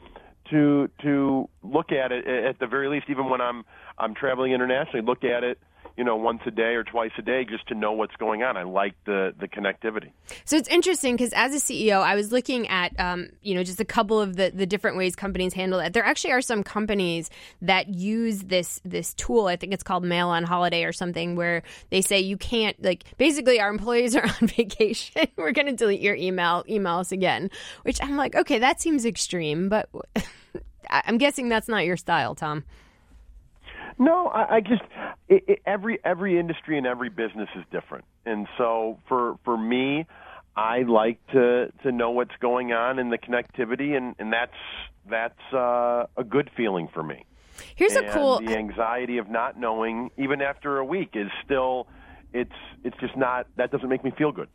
[0.51, 3.65] to to look at it at the very least, even when I'm
[3.99, 5.05] I'm traveling internationally.
[5.05, 5.59] Look at it,
[5.97, 8.57] you know, once a day or twice a day, just to know what's going on.
[8.57, 10.11] I like the the connectivity.
[10.45, 13.81] So it's interesting because as a CEO, I was looking at um, you know just
[13.81, 15.93] a couple of the, the different ways companies handle that.
[15.93, 17.31] There actually are some companies
[17.63, 19.47] that use this this tool.
[19.47, 23.05] I think it's called Mail on Holiday or something, where they say you can't like
[23.17, 25.29] basically our employees are on vacation.
[25.37, 27.51] We're going to delete your email, email us again.
[27.83, 29.89] Which I'm like, okay, that seems extreme, but
[30.91, 32.65] I'm guessing that's not your style, Tom.
[33.99, 34.83] No, I, I just
[35.29, 40.07] it, it, every every industry and every business is different, and so for for me,
[40.57, 44.53] I like to to know what's going on in the connectivity, and and that's
[45.09, 47.25] that's uh, a good feeling for me.
[47.77, 51.87] Here's a cool- The anxiety of not knowing, even after a week, is still
[52.33, 52.51] it's
[52.83, 54.49] it's just not that doesn't make me feel good.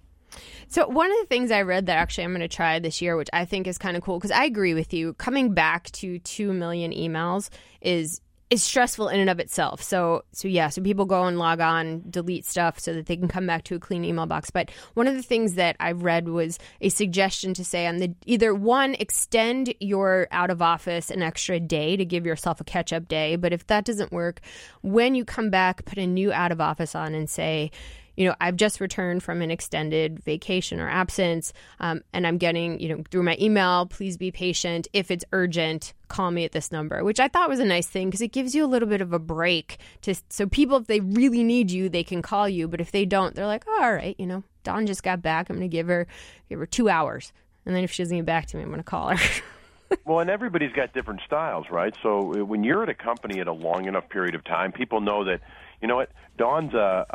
[0.67, 3.15] So one of the things I read that actually I'm going to try this year,
[3.17, 5.13] which I think is kind of cool, because I agree with you.
[5.13, 7.49] Coming back to two million emails
[7.81, 9.81] is is stressful in and of itself.
[9.81, 13.27] So so yeah, so people go and log on, delete stuff so that they can
[13.27, 14.49] come back to a clean email box.
[14.49, 18.13] But one of the things that I've read was a suggestion to say on the
[18.25, 22.91] either one extend your out of office an extra day to give yourself a catch
[22.91, 23.35] up day.
[23.35, 24.41] But if that doesn't work,
[24.81, 27.71] when you come back, put a new out of office on and say
[28.19, 32.77] you know, I've just returned from an extended vacation or absence, um, and I'm getting,
[32.81, 34.89] you know, through my email, please be patient.
[34.91, 38.09] If it's urgent, call me at this number, which I thought was a nice thing
[38.09, 40.99] because it gives you a little bit of a break to, so people, if they
[40.99, 42.67] really need you, they can call you.
[42.67, 45.49] But if they don't, they're like, oh, all right, you know, Dawn just got back.
[45.49, 46.05] I'm going to give her,
[46.49, 47.31] give her two hours.
[47.65, 49.41] And then if she doesn't get back to me, I'm going to call her.
[50.05, 51.95] well, and everybody's got different styles, right?
[52.03, 54.99] So uh, when you're at a company at a long enough period of time, people
[54.99, 55.39] know that
[55.81, 57.05] you know what Dawn's a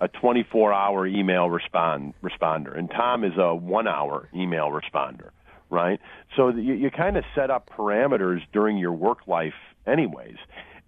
[0.00, 5.30] a, a 24 hour email respond responder, and Tom is a one hour email responder,
[5.70, 6.00] right?
[6.36, 9.54] So you, you kind of set up parameters during your work life,
[9.86, 10.36] anyways.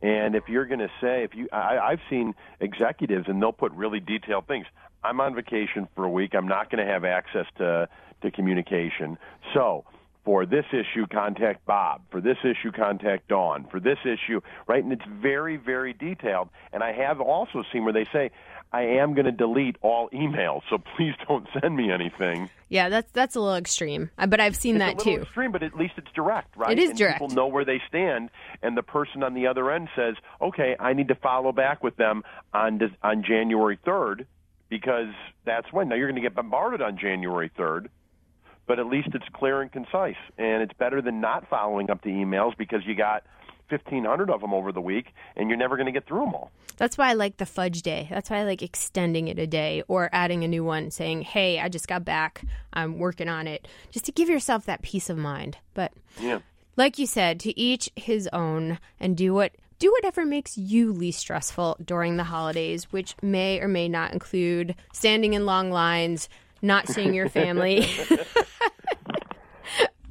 [0.02, 3.70] And if you're going to say, if you, I, I've seen executives, and they'll put
[3.72, 4.66] really detailed things.
[5.04, 6.34] I'm on vacation for a week.
[6.34, 7.88] I'm not going to have access to
[8.22, 9.18] to communication.
[9.52, 9.84] So
[10.24, 12.02] for this issue, contact Bob.
[12.10, 13.66] For this issue, contact Dawn.
[13.70, 14.82] For this issue, right?
[14.82, 16.48] And it's very, very detailed.
[16.72, 18.30] And I have also seen where they say,
[18.74, 22.48] I am going to delete all emails, so please don't send me anything.
[22.70, 25.22] yeah, that's that's a little extreme, Uh, but I've seen It's that a little too.
[25.22, 26.70] extreme, but at least it's direct, right?
[26.70, 27.18] It is and direct.
[27.20, 28.30] People know where they stand,
[28.62, 31.96] and the person on the other end says, "Okay, I need to follow back with
[31.96, 32.22] them
[32.54, 34.24] on on January 3rd
[34.70, 35.12] because
[35.44, 37.88] that's when." Now you're going to get bombarded on January 3rd,
[38.72, 42.08] but at least it's clear and concise, and it's better than not following up the
[42.08, 43.22] emails because you got
[43.68, 46.50] 1,500 of them over the week, and you're never going to get through them all.
[46.78, 48.06] That's why I like the fudge day.
[48.08, 51.60] That's why I like extending it a day or adding a new one saying, hey,
[51.60, 52.46] I just got back.
[52.72, 53.68] I'm working on it.
[53.90, 55.58] Just to give yourself that peace of mind.
[55.74, 56.38] But Yeah.
[56.74, 59.52] like you said, to each his own and do what.
[59.78, 64.76] Do whatever makes you least stressful during the holidays, which may or may not include
[64.94, 66.28] standing in long lines,
[66.62, 67.86] not seeing your family,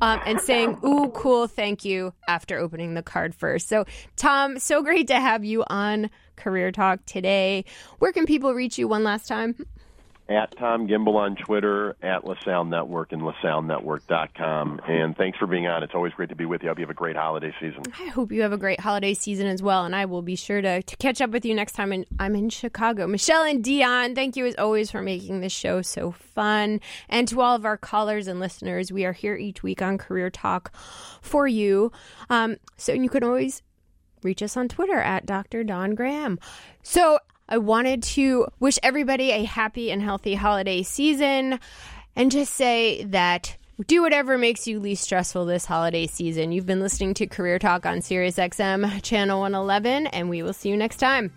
[0.01, 3.67] um, and saying, ooh, cool, thank you, after opening the card first.
[3.67, 3.85] So,
[4.17, 7.65] Tom, so great to have you on Career Talk today.
[7.99, 9.55] Where can people reach you one last time?
[10.29, 14.81] At Tom Gimbel on Twitter, at LaSalle Network, and LaSalleNetwork.com.
[14.87, 15.83] And thanks for being on.
[15.83, 16.69] It's always great to be with you.
[16.69, 17.83] I hope you have a great holiday season.
[17.99, 20.61] I hope you have a great holiday season as well, and I will be sure
[20.61, 23.07] to, to catch up with you next time in, I'm in Chicago.
[23.07, 26.79] Michelle and Dion, thank you as always for making this show so fun.
[27.09, 30.29] And to all of our callers and listeners, we are here each week on Career
[30.29, 30.73] Talk
[31.21, 31.91] for you.
[32.29, 33.61] Um, so you can always
[34.23, 35.63] reach us on Twitter at Dr.
[35.63, 36.39] Don Graham.
[36.83, 37.19] So
[37.49, 41.59] I wanted to wish everybody a happy and healthy holiday season
[42.15, 46.51] and just say that do whatever makes you least stressful this holiday season.
[46.51, 50.69] You've been listening to Career Talk on Sirius XM channel 111 and we will see
[50.69, 51.31] you next time.